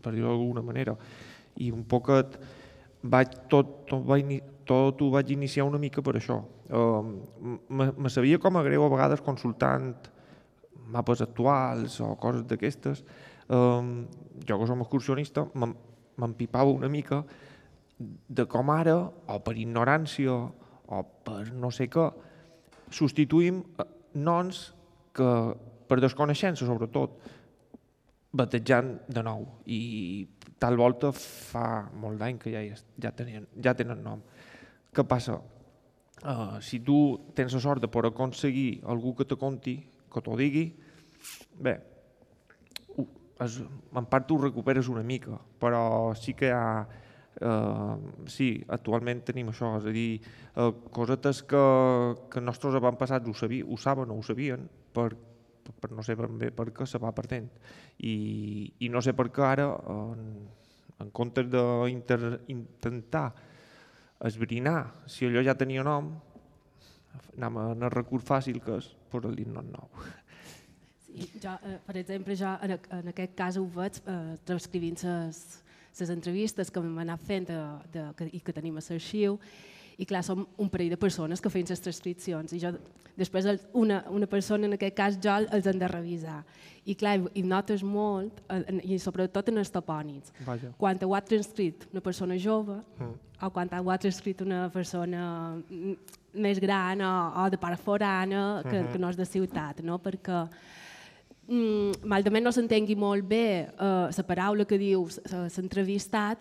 [0.04, 0.94] per dir-ho d'alguna manera
[1.64, 2.38] i un poquet
[3.02, 4.38] vaig, tot, tot, va ini,
[4.68, 6.42] tot ho vaig iniciar una mica per això.
[6.68, 9.94] Uh, me, sabia com a greu a vegades consultant
[10.92, 13.04] mapes actuals o coses d'aquestes.
[13.48, 14.06] Uh,
[14.48, 17.24] jo que som excursionista m'empipava una mica
[17.98, 20.34] de com ara, o per ignorància,
[20.88, 22.06] o per no sé què,
[22.94, 23.88] substituïm eh,
[24.22, 24.68] noms
[25.18, 25.32] que,
[25.90, 27.18] per desconeixença sobretot,
[28.38, 29.48] batejant de nou.
[29.66, 30.28] I
[30.62, 32.62] tal volta fa molt d'any que ja,
[33.02, 34.22] ja, tenien, ja tenen nom.
[34.98, 35.38] Què passa?
[36.26, 36.98] Uh, si tu
[37.38, 39.76] tens la sort de poder aconseguir algú que te conti,
[40.10, 40.72] que t'ho digui,
[41.62, 41.76] bé,
[43.46, 46.88] es, en part ho recuperes una mica, però sí que hi ha...
[47.38, 50.24] Uh, sí, actualment tenim això, és a dir,
[50.58, 51.60] uh, cosetes que,
[52.34, 54.64] que nostres avantpassats ho, sabia, ho saben o ho sabien
[54.96, 55.12] per,
[55.70, 57.52] per no sé ben bé per què se va perdent.
[58.02, 58.16] I,
[58.82, 60.26] i no sé per què ara, en,
[61.06, 63.28] en comptes d'intentar
[64.26, 66.14] esbrinar si allò ja tenia nom,
[67.38, 69.90] anem a el recurs fàcil que és posar-li nom nou.
[71.06, 76.12] Sí, jo, eh, per exemple, jo en, en aquest cas ho veig eh, transcrivint les
[76.14, 77.62] entrevistes que m'han anat fent de,
[77.94, 79.40] de, que, i que tenim a l'arxiu
[79.98, 82.70] i clar, som un parell de persones que feien les transcripcions i jo,
[83.18, 86.42] després una, una persona, en aquest cas jo, els han de revisar.
[86.86, 88.44] I clar, i notes molt,
[88.86, 90.30] i sobretot en els topònims.
[90.46, 90.70] Vaja.
[90.78, 93.16] Quan ho ha transcrit una persona jove mm.
[93.42, 95.24] o quan ho ha transcrit una persona
[96.38, 98.92] més gran o, o de part forana que, mm -hmm.
[98.92, 99.98] que no és de ciutat, no?
[99.98, 100.48] perquè
[101.48, 105.08] mm, malament no s'entengui molt bé eh, la paraula que diu
[105.58, 106.38] l'entrevistat,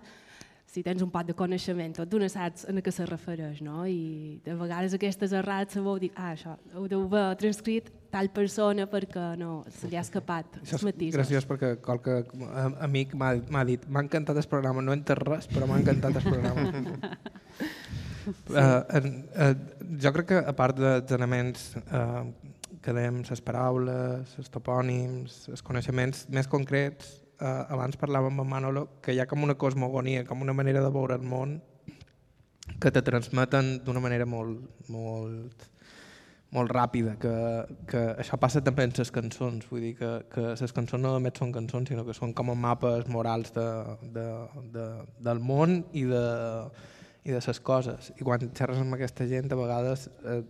[0.76, 3.86] si tens un pot de coneixement, tot d'una saps a què se refereix, no?
[3.88, 8.28] I de vegades aquestes errats se veu dir, ah, això, ho deu haver transcrit tal
[8.34, 11.16] persona perquè no, se li ha escapat els matisos.
[11.16, 12.18] Gràcies perquè qualque
[12.84, 16.66] amic m'ha dit, m'ha encantat el programa, no entes res, però m'ha encantat el programa.
[18.26, 18.52] sí.
[18.52, 19.52] uh, uh,
[20.02, 22.26] jo crec que a part dels elements uh,
[22.84, 28.86] que dèiem, les paraules, els topònims, els coneixements més concrets, eh, abans parlàvem amb Manolo,
[29.02, 31.60] que hi ha com una cosmogonia, com una manera de veure el món
[32.80, 35.68] que te transmeten d'una manera molt, molt,
[36.56, 37.34] molt ràpida, que,
[37.90, 41.38] que això passa també en les cançons, vull dir que, que les cançons no només
[41.38, 43.66] són cançons, sinó que són com mapes morals de,
[44.16, 44.26] de,
[44.74, 44.86] de,
[45.28, 46.26] del món i de,
[47.26, 48.12] i de les coses.
[48.20, 50.42] I quan xerres amb aquesta gent, a vegades, eh,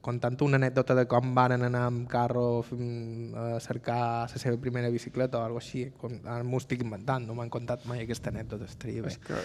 [0.00, 3.98] contant una anècdota de com van anar amb carro a cercar
[4.32, 7.84] la seva primera bicicleta o alguna així, com, ara m'ho estic inventant, no m'han contat
[7.90, 9.12] mai aquesta anècdota, estaria bé.
[9.12, 9.42] És que,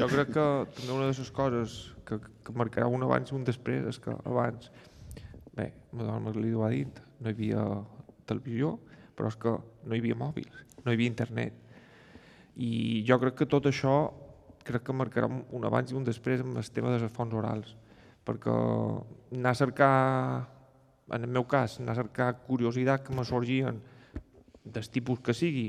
[0.00, 0.46] jo crec que
[0.78, 1.76] també una de les coses
[2.08, 4.72] que, que marcarà un abans i un després és que abans,
[5.52, 7.68] bé, ma dona li ho ha dit, no hi havia
[8.24, 8.78] televisió,
[9.14, 11.60] però és que no hi havia mòbils, no hi havia internet.
[12.56, 13.98] I jo crec que tot això
[14.64, 17.74] crec que marcarà un abans i un després amb el tema de les fonts orals,
[18.24, 18.52] perquè
[19.36, 19.94] anar a cercar,
[21.12, 23.82] en el meu cas, anar a cercar curiositat que me sorgien
[24.64, 25.68] del tipus que sigui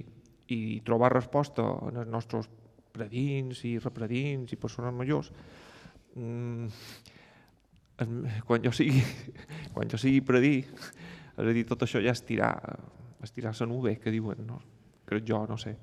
[0.56, 2.48] i trobar resposta en els nostres
[2.96, 5.32] predins i repredins i persones majors,
[6.16, 6.68] mm,
[8.48, 9.04] quan jo sigui,
[9.74, 10.56] quan jo sigui predí,
[11.36, 12.54] és a dir, tot això ja estirar,
[13.24, 14.62] estirar la nube, que diuen, no?
[15.06, 15.76] crec jo, no sé.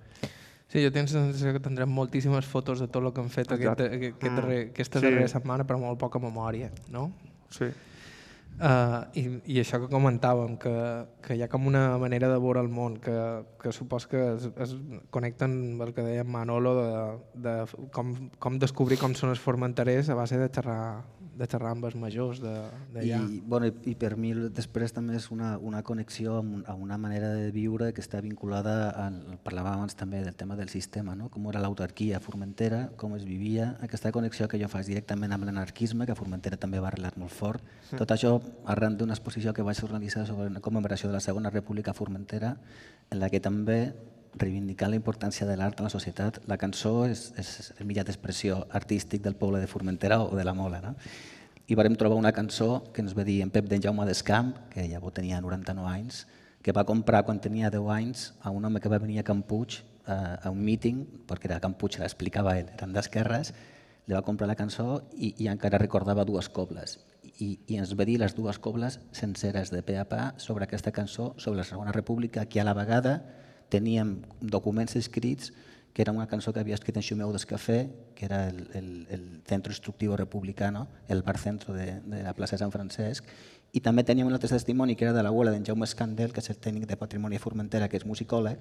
[0.73, 3.51] Sí, jo tinc la sensació que tindrem moltíssimes fotos de tot el que hem fet
[3.53, 4.37] aquest, aquest, aquest mm.
[4.41, 5.05] darrer, aquesta sí.
[5.05, 7.11] darrera setmana, però molt poca memòria, no?
[7.53, 7.69] Sí.
[8.57, 10.73] Uh, i, I això que comentàvem, que,
[11.25, 13.17] que hi ha com una manera de veure el món, que,
[13.61, 14.75] que supos que es, es
[15.13, 16.91] connecten amb el que deia Manolo de,
[17.49, 17.55] de
[17.93, 20.81] com, com descobrir com són els formenterers a base de xerrar
[21.43, 23.19] de xerrar amb els majors d'allà.
[23.19, 27.33] I, bueno, I per mi després també és una, una connexió amb, amb una manera
[27.35, 31.29] de viure que està vinculada, al, parlàvem abans també del tema del sistema, no?
[31.33, 35.49] com era l'autarquia a Formentera, com es vivia, aquesta connexió que jo faig directament amb
[35.49, 37.67] l'anarquisme, que a Formentera també va arrelar molt fort.
[37.91, 37.99] Sí.
[37.99, 38.37] Tot això
[38.71, 42.57] arran d'una exposició que vaig organitzar sobre una commemoració de la Segona República a Formentera,
[43.11, 43.81] en la que també
[44.39, 48.63] reivindicant la importància de l'art en la societat, la cançó és, és el mitjà d'expressió
[48.73, 50.81] artístic del poble de Formentera o de la Mola.
[50.81, 50.95] No?
[51.69, 54.89] I varem trobar una cançó que ens va dir en Pep d'en Jaume d'Escamp, que
[54.91, 56.27] ja tenia 99 anys,
[56.63, 59.83] que va comprar quan tenia 10 anys a un home que va venir a Campuig
[60.07, 63.53] a, a un míting, perquè era Campuig, l'explicava ell, eren d'esquerres,
[64.07, 66.99] li va comprar la cançó i, i encara recordava dues cobles.
[67.39, 70.93] I, I ens va dir les dues cobles senceres de pe a pa sobre aquesta
[70.93, 73.42] cançó, sobre la Segona República, que a la vegada
[73.73, 75.53] teníem documents escrits
[75.93, 79.25] que era una cançó que havia escrit en Xumeu d'Escafé, que era el, el, el
[79.45, 83.29] Centro Instructivo Republicano, el bar centro de, de la plaça de Sant Francesc,
[83.73, 86.49] i també teníem un altre testimoni que era de l'abuela d'en Jaume Escandel, que és
[86.53, 88.61] el tècnic de Patrimoni de Formentera, que és musicòleg,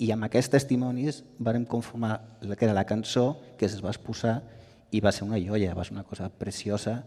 [0.00, 4.40] i amb aquests testimonis vàrem conformar el que era la cançó que es va exposar
[4.92, 7.02] i va ser una joia, va ser una cosa preciosa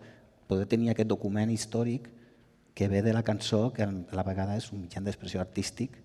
[0.48, 2.10] poder tenir aquest document històric
[2.76, 5.96] que ve de la cançó, que a la vegada és un mitjà d'expressió artístic.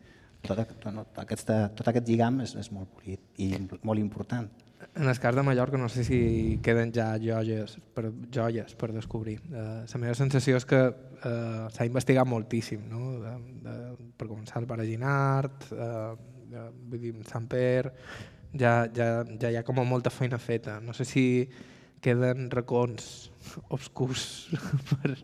[0.46, 3.52] Tot, tot, aquesta, tot aquest lligam és, és molt polit i
[3.84, 4.48] molt important.
[4.96, 9.36] En el cas de Mallorca no sé si queden ja joies per, joies per descobrir.
[9.52, 13.12] Uh, la meva sensació és que uh, s'ha investigat moltíssim, no?
[13.20, 13.34] de,
[13.66, 13.76] de,
[14.16, 16.16] per començar el Baraginart, uh,
[16.50, 17.92] de, vull dir, Sant Per,
[18.56, 19.10] ja, ja,
[19.40, 20.80] ja hi ha com molta feina feta.
[20.80, 21.24] No sé si
[22.00, 23.30] queden racons
[23.68, 24.48] obscurs
[24.90, 25.14] per,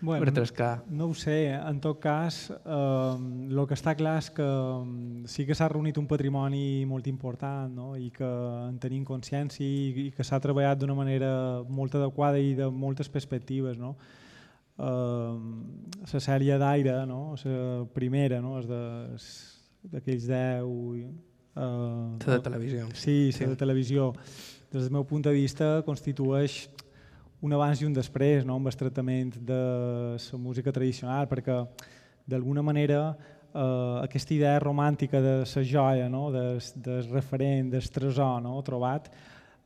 [0.00, 0.84] bueno, per trascar.
[0.88, 3.16] No ho sé, en tot cas, eh,
[3.48, 7.72] el que està clar és que mm, sí que s'ha reunit un patrimoni molt important
[7.72, 7.88] no?
[7.96, 11.32] i que en tenim consciència i, i que s'ha treballat d'una manera
[11.68, 13.78] molt adequada i de moltes perspectives.
[13.80, 13.96] No?
[14.76, 15.38] Eh,
[16.12, 17.34] la sèrie d'aire, no?
[17.44, 18.60] la primera, no?
[18.60, 21.24] d'aquells 10...
[21.56, 22.88] Eh, de televisió.
[22.92, 23.44] Sí, la sí.
[23.46, 24.12] de televisió.
[24.72, 26.66] Des del meu punt de vista constitueix
[27.40, 28.56] un abans i un després no?
[28.56, 29.60] amb el tractament de
[30.16, 31.60] la música tradicional, perquè
[32.26, 36.30] d'alguna manera eh, aquesta idea romàntica de la joia, no?
[36.32, 38.60] del, del referent, del tresor no?
[38.62, 39.10] trobat,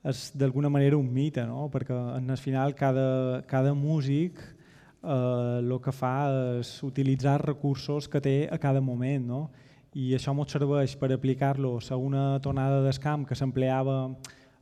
[0.03, 1.69] és d'alguna manera un mite, no?
[1.73, 4.41] perquè en el final cada, cada músic
[5.03, 6.15] el eh, que fa
[6.61, 9.41] és utilitzar recursos que té a cada moment no?
[9.97, 14.13] i això ens serveix per aplicar-los a una tonada d'escamp que s'empleava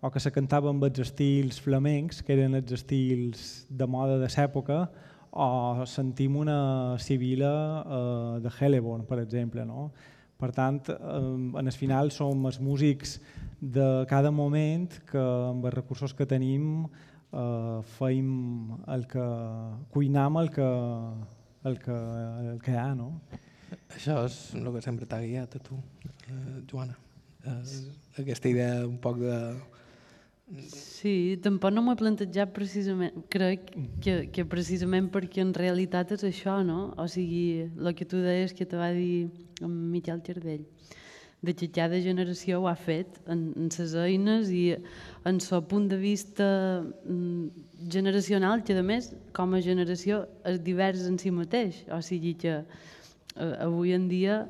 [0.01, 4.29] o que se cantava amb els estils flamencs, que eren els estils de moda de
[4.31, 4.85] l'època,
[5.31, 9.65] o sentim una civila eh, de Helleborn, per exemple.
[9.67, 9.91] No?
[10.39, 13.19] Per tant, eh, en el final som els músics
[13.61, 18.31] de cada moment que amb els recursos que tenim eh, feim
[18.87, 19.27] el que
[19.91, 20.69] cuinam el que,
[21.65, 21.99] el que,
[22.55, 22.93] el que hi ha.
[22.95, 23.11] No?
[23.93, 25.81] Això és el que sempre t'ha guiat a tu,
[26.31, 26.97] eh, Joana.
[27.45, 27.59] Eh,
[28.23, 29.37] aquesta idea un poc de
[30.49, 33.67] Sí, tampoc no m'ho he plantejat precisament, crec
[34.01, 36.95] que, que precisament perquè en realitat és això, no?
[36.97, 39.29] O sigui, el que tu deies que te va dir
[39.61, 40.65] en Miquel Tardell,
[41.45, 44.65] de que cada generació ho ha fet en, en ses eines i
[45.29, 46.49] en el punt de vista
[46.81, 51.85] mm, generacional, que a més, com a generació, és divers en si mateix.
[51.93, 54.47] O sigui que eh, avui en dia,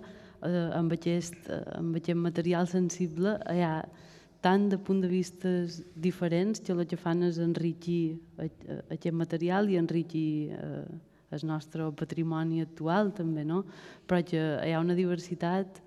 [0.46, 3.80] eh, amb, aquest, eh, amb aquest material sensible, hi ha
[4.44, 5.50] tant de punts de vista
[5.96, 10.86] diferents que el que fan és enriquir aquest material i enriquir eh,
[11.34, 13.64] el nostre patrimoni actual també, no?
[14.06, 15.82] però que hi ha una diversitat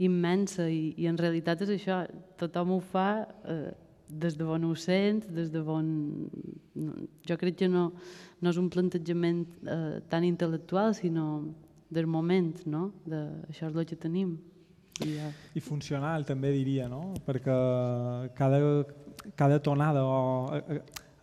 [0.00, 2.02] immensa i, i en realitat és això,
[2.40, 3.10] tothom ho fa
[3.44, 3.70] eh,
[4.10, 5.86] des de bon sent, des de bon...
[7.28, 7.90] Jo crec que no,
[8.40, 11.44] no és un plantejament eh, tan intel·lectual, sinó
[11.90, 12.90] del moment, no?
[13.04, 13.20] De,
[13.50, 14.38] això és el que tenim.
[15.00, 15.30] Ja.
[15.56, 17.14] I funcional també diria, no?
[17.24, 17.56] perquè
[18.36, 18.60] cada,
[19.38, 20.18] cada tonada o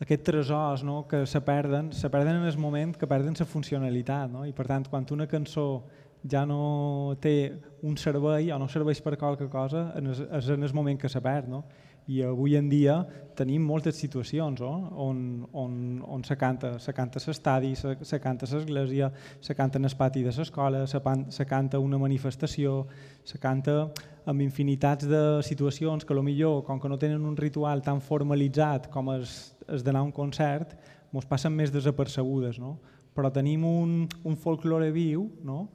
[0.01, 1.03] aquests tresors no?
[1.09, 4.45] que se perden, se perden en el moment que perden la funcionalitat no?
[4.45, 5.83] i per tant quan una cançó
[6.27, 7.53] ja no té
[7.83, 11.49] un servei o no serveix per qualque cosa és en el moment que se perd
[11.49, 11.63] no?
[12.07, 13.01] I avui en dia
[13.37, 14.75] tenim moltes situacions oh?
[15.03, 15.17] on,
[15.53, 15.73] on,
[16.07, 20.23] on se canta se canta l'estadi, se, se canta l'església, se canta en el pati
[20.23, 22.85] de l'escola, se, se canta una manifestació,
[23.23, 23.91] se canta
[24.25, 29.11] amb infinitats de situacions que millor com que no tenen un ritual tan formalitzat com
[29.15, 30.75] és, és d'anar a un concert,
[31.13, 32.59] ens passen més desapercebudes.
[32.59, 32.77] No?
[33.15, 35.67] Però tenim un, un folklore viu no?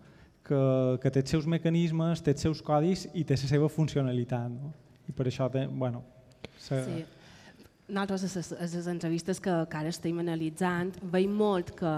[0.45, 0.62] que,
[1.03, 4.51] que té els seus mecanismes, té els seus codis i té la seva funcionalitat.
[4.51, 4.72] No?
[5.09, 6.05] I per això, bueno,
[6.59, 6.78] Sí.
[6.86, 7.05] sí.
[7.93, 11.95] Nosaltres, a les entrevistes que, que ara estem analitzant, veiem molt que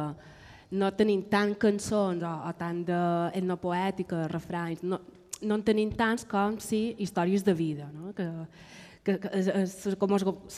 [0.75, 4.99] no tenim tant cançons o, o tant d'etnopoètica, refranys, no,
[5.45, 8.13] no en tenim tants com sí històries de vida, no?
[8.17, 8.27] que,
[9.05, 9.87] que, que és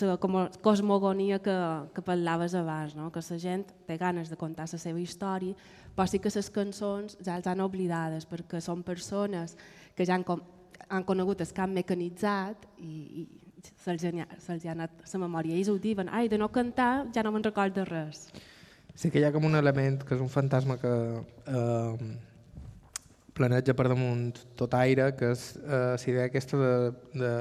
[0.06, 0.18] la
[0.62, 1.56] cosmogonia que,
[1.92, 3.10] que parlaves abans, no?
[3.12, 5.56] que la gent té ganes de contar la seva història,
[5.96, 9.56] però sí que les cançons ja els han oblidades perquè són persones
[9.96, 10.24] que ja han,
[10.88, 15.56] han conegut el camp mecanitzat i, i se'ls ha, se ha anat la memòria.
[15.56, 18.28] Ells ho diuen, ai, de no cantar ja no me'n recordo res.
[18.96, 20.92] Sí que hi ha com un element que és un fantasma que
[21.52, 22.06] eh,
[23.36, 26.72] planeja per damunt tot aire, que és eh, la idea aquesta de,
[27.20, 27.32] de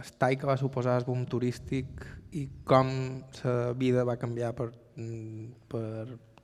[0.00, 2.90] estai que va suposar el boom turístic i com
[3.44, 4.72] la vida va canviar per,
[5.70, 5.86] per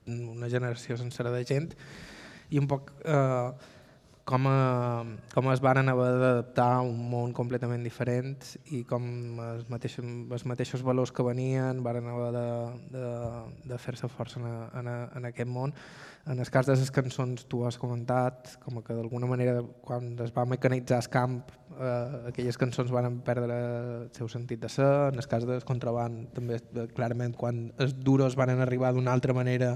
[0.07, 1.71] una generació sencera de gent
[2.53, 3.72] i un poc eh,
[4.25, 5.03] com, a,
[5.33, 8.37] com es van haver d'adaptar a un món completament diferent
[8.71, 9.03] i com
[9.43, 12.45] els mateixos, els mateixos valors que venien van haver de,
[12.95, 13.09] de,
[13.73, 14.47] de fer-se força en,
[14.79, 15.75] en, en aquest món.
[16.23, 20.31] En el cas de les cançons tu has comentat, com que d'alguna manera quan es
[20.31, 21.41] va mecanitzar el camp
[21.75, 26.31] eh, aquelles cançons van perdre el seu sentit de ser, en el cas del contraband
[26.37, 26.61] també
[26.95, 29.75] clarament quan els duros van arribar d'una altra manera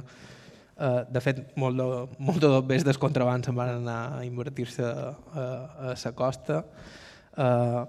[0.77, 1.85] Eh, de fet, molt de,
[2.21, 6.59] molt de bes del contraband se'n van anar a invertir-se a, a, la costa.
[7.33, 7.81] Eh,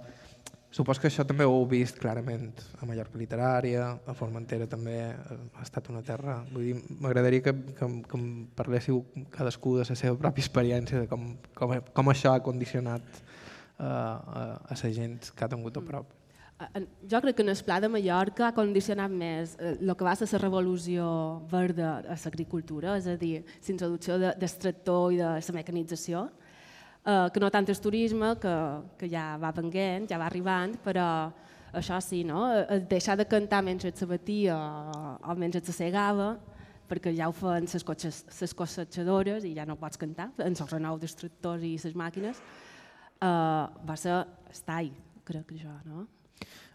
[0.73, 2.49] supos que això també ho heu vist clarament
[2.81, 6.39] a Mallorca Literària, a Formentera també ha estat una terra...
[6.53, 9.03] Vull dir, m'agradaria que, que, que em parléssiu
[9.37, 14.47] cadascú de la seva pròpia experiència, de com, com, com això ha condicionat uh, a,
[14.65, 16.18] a la gent que ha tingut a prop
[16.59, 20.27] jo crec que en el Pla de Mallorca ha condicionat més el que va ser
[20.33, 21.07] la revolució
[21.51, 26.25] verda a l'agricultura, és a dir, l'introducció del tractor i de la mecanització,
[27.05, 28.57] eh, que no tant el turisme, que,
[28.99, 31.31] que ja va venguent, ja va arribant, però
[31.79, 32.49] això sí, no?
[32.91, 36.37] deixar de cantar mentre se batia o, mentre se segava,
[36.89, 40.71] perquè ja ho fan les, cotxes, les cossatxadores i ja no pots cantar, en el
[40.75, 42.43] renou dels tractors i les màquines,
[43.23, 44.91] eh, va ser estall,
[45.29, 46.09] crec que jo, no?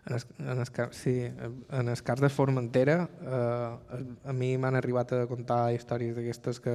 [0.06, 1.32] En el, en el, sí,
[1.72, 6.74] en el cas de Formentera, eh, a mi m'han arribat a contar històries d'aquestes que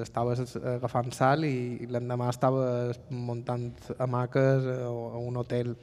[0.00, 3.70] estaves agafant sal i, i l'endemà estaves muntant
[4.02, 5.76] hamaques a, a un hotel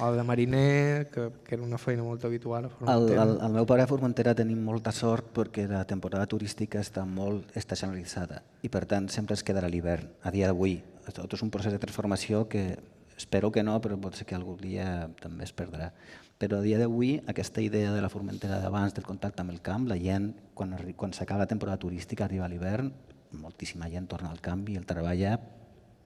[0.00, 3.22] o de mariner, que, que era una feina molt habitual a Formentera.
[3.22, 7.04] El, el, el meu pare a Formentera tenim molta sort perquè la temporada turística està
[7.04, 10.08] molt estacionalitzada i per tant sempre es quedarà l'hivern.
[10.24, 10.78] A dia d'avui,
[11.12, 12.70] tot és un procés de transformació que
[13.16, 15.90] Espero que no, però pot ser que algun dia també es perdrà.
[16.36, 19.86] Però a dia d'avui, aquesta idea de la Formentera d'abans, del contacte amb el camp,
[19.88, 22.92] la gent, quan, quan s'acaba la temporada turística, arriba l'hivern,
[23.36, 25.36] moltíssima gent torna al camp i el treballa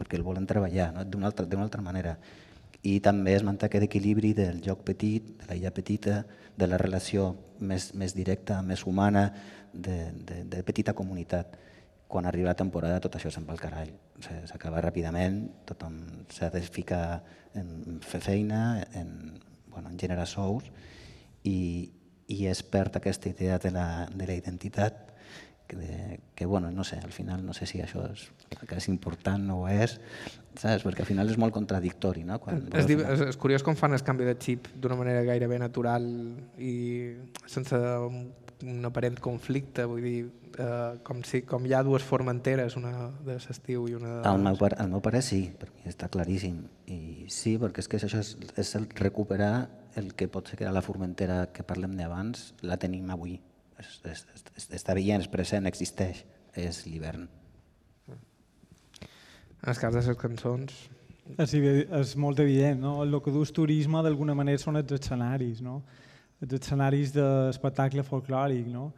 [0.01, 1.05] perquè el volen treballar no?
[1.05, 2.17] d'una altra, altra manera.
[2.81, 6.23] I també es manté aquest equilibri del joc petit, de la illa petita,
[6.57, 9.27] de la relació més, més directa, més humana,
[9.73, 11.59] de, de, de petita comunitat
[12.11, 13.93] quan arriba la temporada tot això se'n va al carall.
[14.21, 16.01] S'acaba ràpidament, tothom
[16.35, 17.23] s'ha de ficar
[17.55, 19.39] en fer feina, en,
[19.71, 20.67] bueno, en generar sous
[21.47, 21.91] i,
[22.27, 25.07] i es perd aquesta idea de la, de la identitat
[25.71, 28.27] que, de, que bueno, no sé, al final no sé si això és,
[28.67, 29.95] que és important o és,
[30.59, 30.83] saps?
[30.83, 32.25] perquè al final és molt contradictori.
[32.27, 32.41] No?
[32.43, 36.09] Quan és, és, és curiós com fan el canvi de xip d'una manera gairebé natural
[36.59, 36.75] i
[37.47, 37.79] sense
[38.63, 40.21] un aparent conflicte, vull dir,
[40.59, 44.23] eh, com, si, com hi ha dues formenteres, una de l'estiu i una de...
[44.31, 46.63] El meu, pare, el meu pare sí, per mi està claríssim.
[46.91, 49.69] I sí, perquè és que això és, és el recuperar
[50.01, 53.41] el que pot ser que era la formentera que parlem d'abans, la tenim avui.
[53.81, 54.25] És, és,
[54.57, 56.25] és, està veient, és present, existeix,
[56.59, 57.29] és l'hivern.
[59.61, 60.77] En el cas de les cançons...
[61.39, 62.97] És, és molt evident, no?
[63.05, 65.77] El que dus turisme d'alguna manera són els escenaris, no?
[66.41, 68.91] Els escenaris d'espectacle folclòric, no?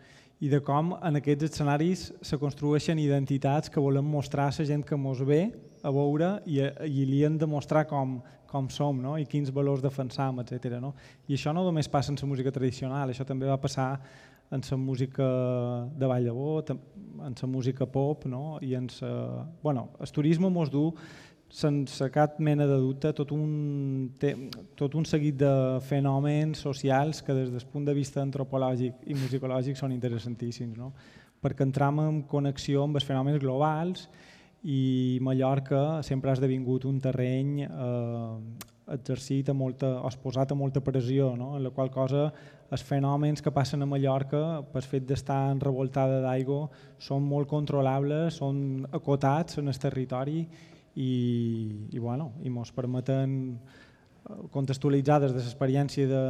[0.42, 4.82] i de com en aquests escenaris se construeixen identitats que volem mostrar a la gent
[4.82, 8.16] que mos ve a veure i, i li hem de mostrar com,
[8.50, 9.14] com som no?
[9.18, 10.80] i quins valors defensam, etc.
[10.82, 10.94] No?
[11.28, 13.92] I això no només passa en la música tradicional, això també va passar
[14.52, 15.24] en la música
[15.96, 18.58] de Vall de Bot, en la música pop, no?
[18.60, 19.46] i en sa...
[19.62, 20.90] bueno, el turisme mos du
[21.52, 24.08] sense cap mena de dubte tot un,
[24.74, 25.52] tot un seguit de
[25.84, 30.94] fenòmens socials que des del punt de vista antropològic i musicològic són interessantíssims, no?
[31.44, 34.06] perquè entram en connexió amb els fenòmens globals
[34.64, 41.34] i Mallorca sempre ha esdevingut un terreny eh, exercit a molta, exposat a molta pressió,
[41.36, 41.52] no?
[41.58, 42.30] en la qual cosa
[42.72, 48.86] els fenòmens que passen a Mallorca per fet d'estar enrevoltada d'aigua són molt controlables, són
[48.88, 50.46] acotats en el territori
[50.94, 56.22] i, i, bueno, i mos permeten eh, contextualitzar des de l'experiència de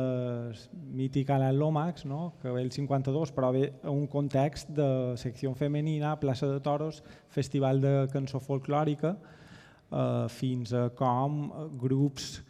[0.94, 2.34] mític Alan Lomax, no?
[2.42, 7.02] que ve el 52, però ve a un context de secció femenina, plaça de toros,
[7.28, 9.16] festival de cançó folclòrica,
[9.90, 11.44] eh, fins a com
[11.80, 12.40] grups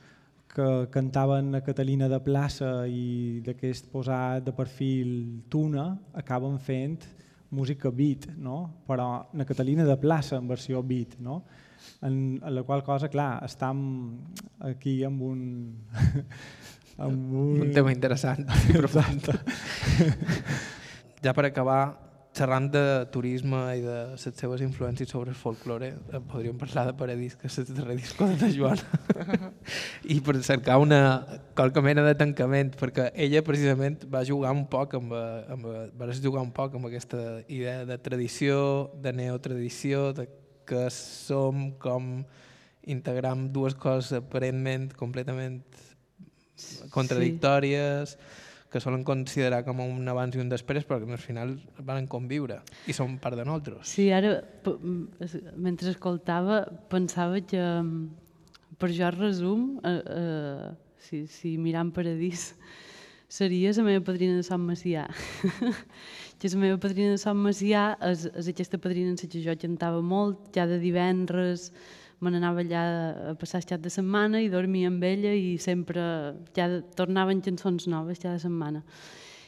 [0.52, 7.06] que cantaven a Catalina de plaça i d'aquest posat de perfil tuna acaben fent
[7.52, 8.84] música beat, no?
[8.88, 11.16] però na Catalina de plaça en versió beat.
[11.20, 11.42] No?
[12.02, 13.82] En, en la qual cosa, clar, estem
[14.60, 15.42] aquí amb un...
[17.02, 17.60] amb un...
[17.66, 18.46] un tema interessant
[18.78, 19.30] profund.
[21.22, 21.82] ja per acabar,
[22.32, 22.82] xerrant de
[23.12, 27.46] turisme i de les seves influències sobre el folklore, eh, podríem parlar de Paradís, que
[27.50, 29.00] és el darrer disco de Joana,
[30.14, 31.02] i per cercar una
[31.54, 35.68] qualque mena de tancament, perquè ella precisament va jugar un poc amb, amb,
[35.98, 40.28] va jugar un poc amb aquesta idea de tradició, de neotradició, de
[40.68, 42.22] que som com
[42.82, 45.62] integram dues coses aparentment completament
[46.94, 48.40] contradictòries, sí.
[48.72, 52.62] que solen considerar com un abans i un després, però que al final van conviure
[52.88, 53.92] i són part de nosaltres.
[53.92, 54.38] Sí, ara,
[55.56, 57.62] mentre escoltava, pensava que
[58.78, 62.52] per jo resum, eh, eh, si, si mirant Paradís,
[63.32, 65.06] seria la meva padrina de Sant Macià.
[66.42, 69.52] que la meva padrina de Sant Macià és, és aquesta padrina en la que jo
[69.62, 71.68] cantava molt, ja de divendres,
[72.18, 72.82] me n'anava allà
[73.30, 76.02] a passar el xat de setmana i dormia amb ella i sempre
[76.56, 76.66] ja
[76.98, 78.82] tornaven cançons noves cada setmana.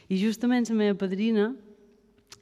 [0.07, 1.49] I justament la meva padrina,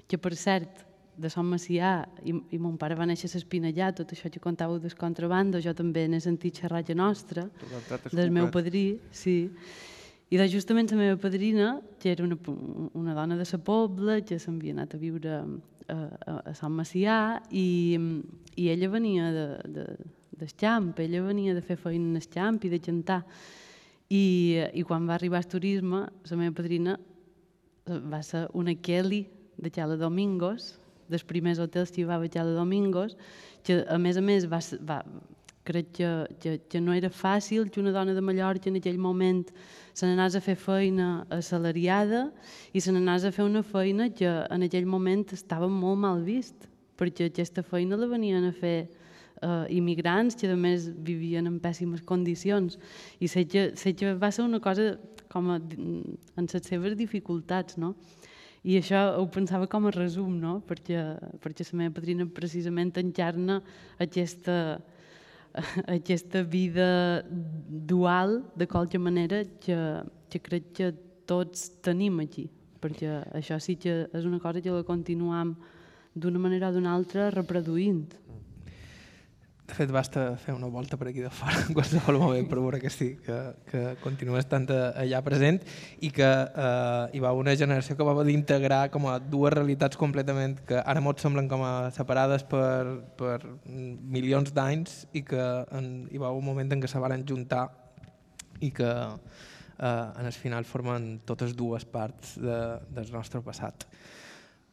[0.06, 0.84] que per cert,
[1.18, 4.80] de Sant Macià, i, i mon pare va néixer a Espinellà, tot això que contàveu
[4.82, 7.48] del contrabando, jo també n'he sentit xerrar a nostra,
[8.12, 9.50] del meu padrí, sí,
[10.34, 12.40] i de justament la meva padrina, que era una,
[12.98, 15.44] una dona de la Pobla, que s'havia anat a viure a,
[15.94, 15.98] a,
[16.50, 17.18] a Sant Macià,
[17.54, 18.00] i,
[18.58, 19.46] i ella venia de,
[19.76, 19.86] de,
[20.42, 23.22] d'escamp, ella venia de fer feina en escamp i de cantar.
[24.10, 24.24] I,
[24.74, 29.28] I quan va arribar al turisme, la meva padrina eh, va ser una Kelly
[29.62, 30.80] de Chala Domingos,
[31.14, 33.14] dels primers hotels que hi va a Chala Domingos,
[33.62, 35.04] que a més a més va, va,
[35.64, 36.10] crec que,
[36.40, 39.46] que, que no era fàcil que una dona de Mallorca en aquell moment
[39.94, 42.26] se n'anés a fer feina assalariada
[42.74, 46.68] i se n'anés a fer una feina que en aquell moment estava molt mal vist,
[47.00, 52.04] perquè aquesta feina la venien a fer eh, immigrants que a més vivien en pèssimes
[52.04, 52.78] condicions
[53.20, 54.98] i sé que, sé que va ser una cosa
[55.32, 57.96] com a, en les seves dificultats, no?
[58.64, 60.62] I això ho pensava com a resum, no?
[60.64, 61.02] perquè,
[61.44, 63.58] perquè la meva padrina precisament encarna
[64.00, 64.78] aquesta,
[65.88, 69.78] aquesta vida dual, de qualque manera, que,
[70.30, 70.92] que crec que
[71.30, 72.50] tots tenim aquí,
[72.82, 75.56] perquè això sí que és una cosa que la continuam
[76.14, 78.14] d'una manera o d'una altra reproduint.
[79.64, 82.82] De fet, basta fer una volta per aquí de fora en qualsevol moment per veure
[82.84, 83.38] que sí, que,
[83.70, 85.62] que continua estant allà present
[86.04, 90.58] i que eh, hi va una generació que va d'integrar com a dues realitats completament
[90.68, 96.20] que ara molt semblen com a separades per, per milions d'anys i que en, hi
[96.20, 97.70] va un moment en què se van juntar
[98.60, 102.60] i que eh, en el final formen totes dues parts de,
[102.92, 103.88] del nostre passat.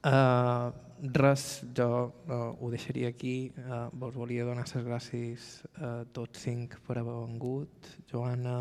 [0.00, 1.88] Uh, res, jo
[2.28, 3.52] uh, ho deixaria aquí.
[3.56, 5.50] Uh, vos volia donar les gràcies
[5.80, 7.92] a tots cinc per haver vengut.
[8.10, 8.56] Joana,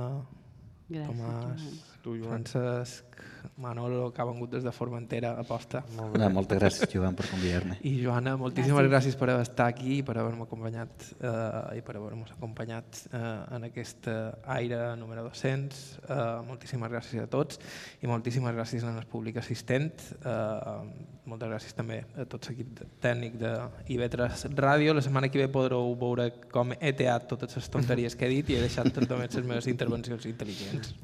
[0.89, 1.98] Gràcies, Tomàs, Joan.
[2.03, 3.19] Francesc,
[3.57, 5.81] Manolo, que ha vengut des de Formentera a posta.
[5.97, 6.29] Molt bé.
[6.31, 7.77] moltes gràcies, Joan, per convidar-me.
[7.83, 8.91] I Joana, moltíssimes gràcies.
[8.91, 13.67] gràcies per estar aquí i per haver-me acompanyat eh, i per haver-nos acompanyat eh, en
[13.67, 14.07] aquest
[14.55, 15.79] aire número 200.
[16.07, 17.59] Eh, moltíssimes gràcies a tots
[18.01, 19.91] i moltíssimes gràcies al públic assistent.
[20.23, 23.51] Eh, moltes gràcies també a tot l'equip tècnic de
[23.91, 24.95] IB3 Ràdio.
[24.95, 28.49] La setmana que ve podreu veure com he teat totes les tonteries que he dit
[28.49, 30.95] i he deixat també les meves intervencions intel·ligents.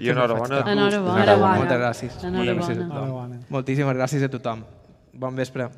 [0.00, 1.56] I enhorabona a Enhorabona.
[1.56, 2.18] Moltes gràcies.
[2.22, 3.36] Moltes gràcies a tothom.
[3.56, 4.64] Moltíssimes gràcies a tothom.
[5.16, 5.70] Bon vespre.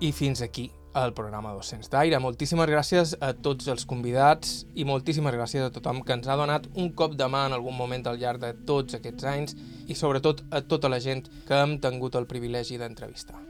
[0.00, 0.70] I fins aquí
[1.06, 2.20] el programa 200 d'Aire.
[2.22, 6.68] Moltíssimes gràcies a tots els convidats i moltíssimes gràcies a tothom que ens ha donat
[6.76, 9.58] un cop de mà en algun moment al llarg de tots aquests anys
[9.88, 13.47] i sobretot a tota la gent que hem tingut el privilegi d'entrevistar.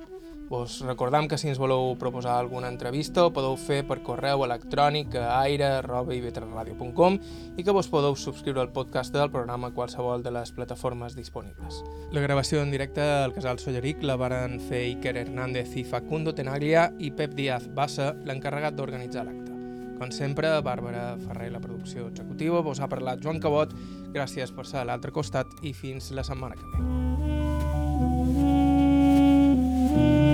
[0.49, 5.12] Vos recordam que si ens voleu proposar alguna entrevista ho podeu fer per correu electrònic
[5.20, 7.19] a aire.ivetresradio.com
[7.61, 11.83] i que vos podeu subscriure al podcast del programa a qualsevol de les plataformes disponibles.
[12.16, 16.89] La gravació en directe al Casal Solleric la varen fer Iker Hernández i Facundo Tenaglia
[16.99, 19.53] i Pep Díaz Bassa, l'encarregat d'organitzar l'acte.
[19.99, 23.75] Com sempre, Bàrbara Ferrer, la producció executiva, vos ha parlat Joan Cabot,
[24.15, 26.79] gràcies per ser a l'altre costat i fins la setmana que ve.
[29.89, 30.27] Mm-hmm.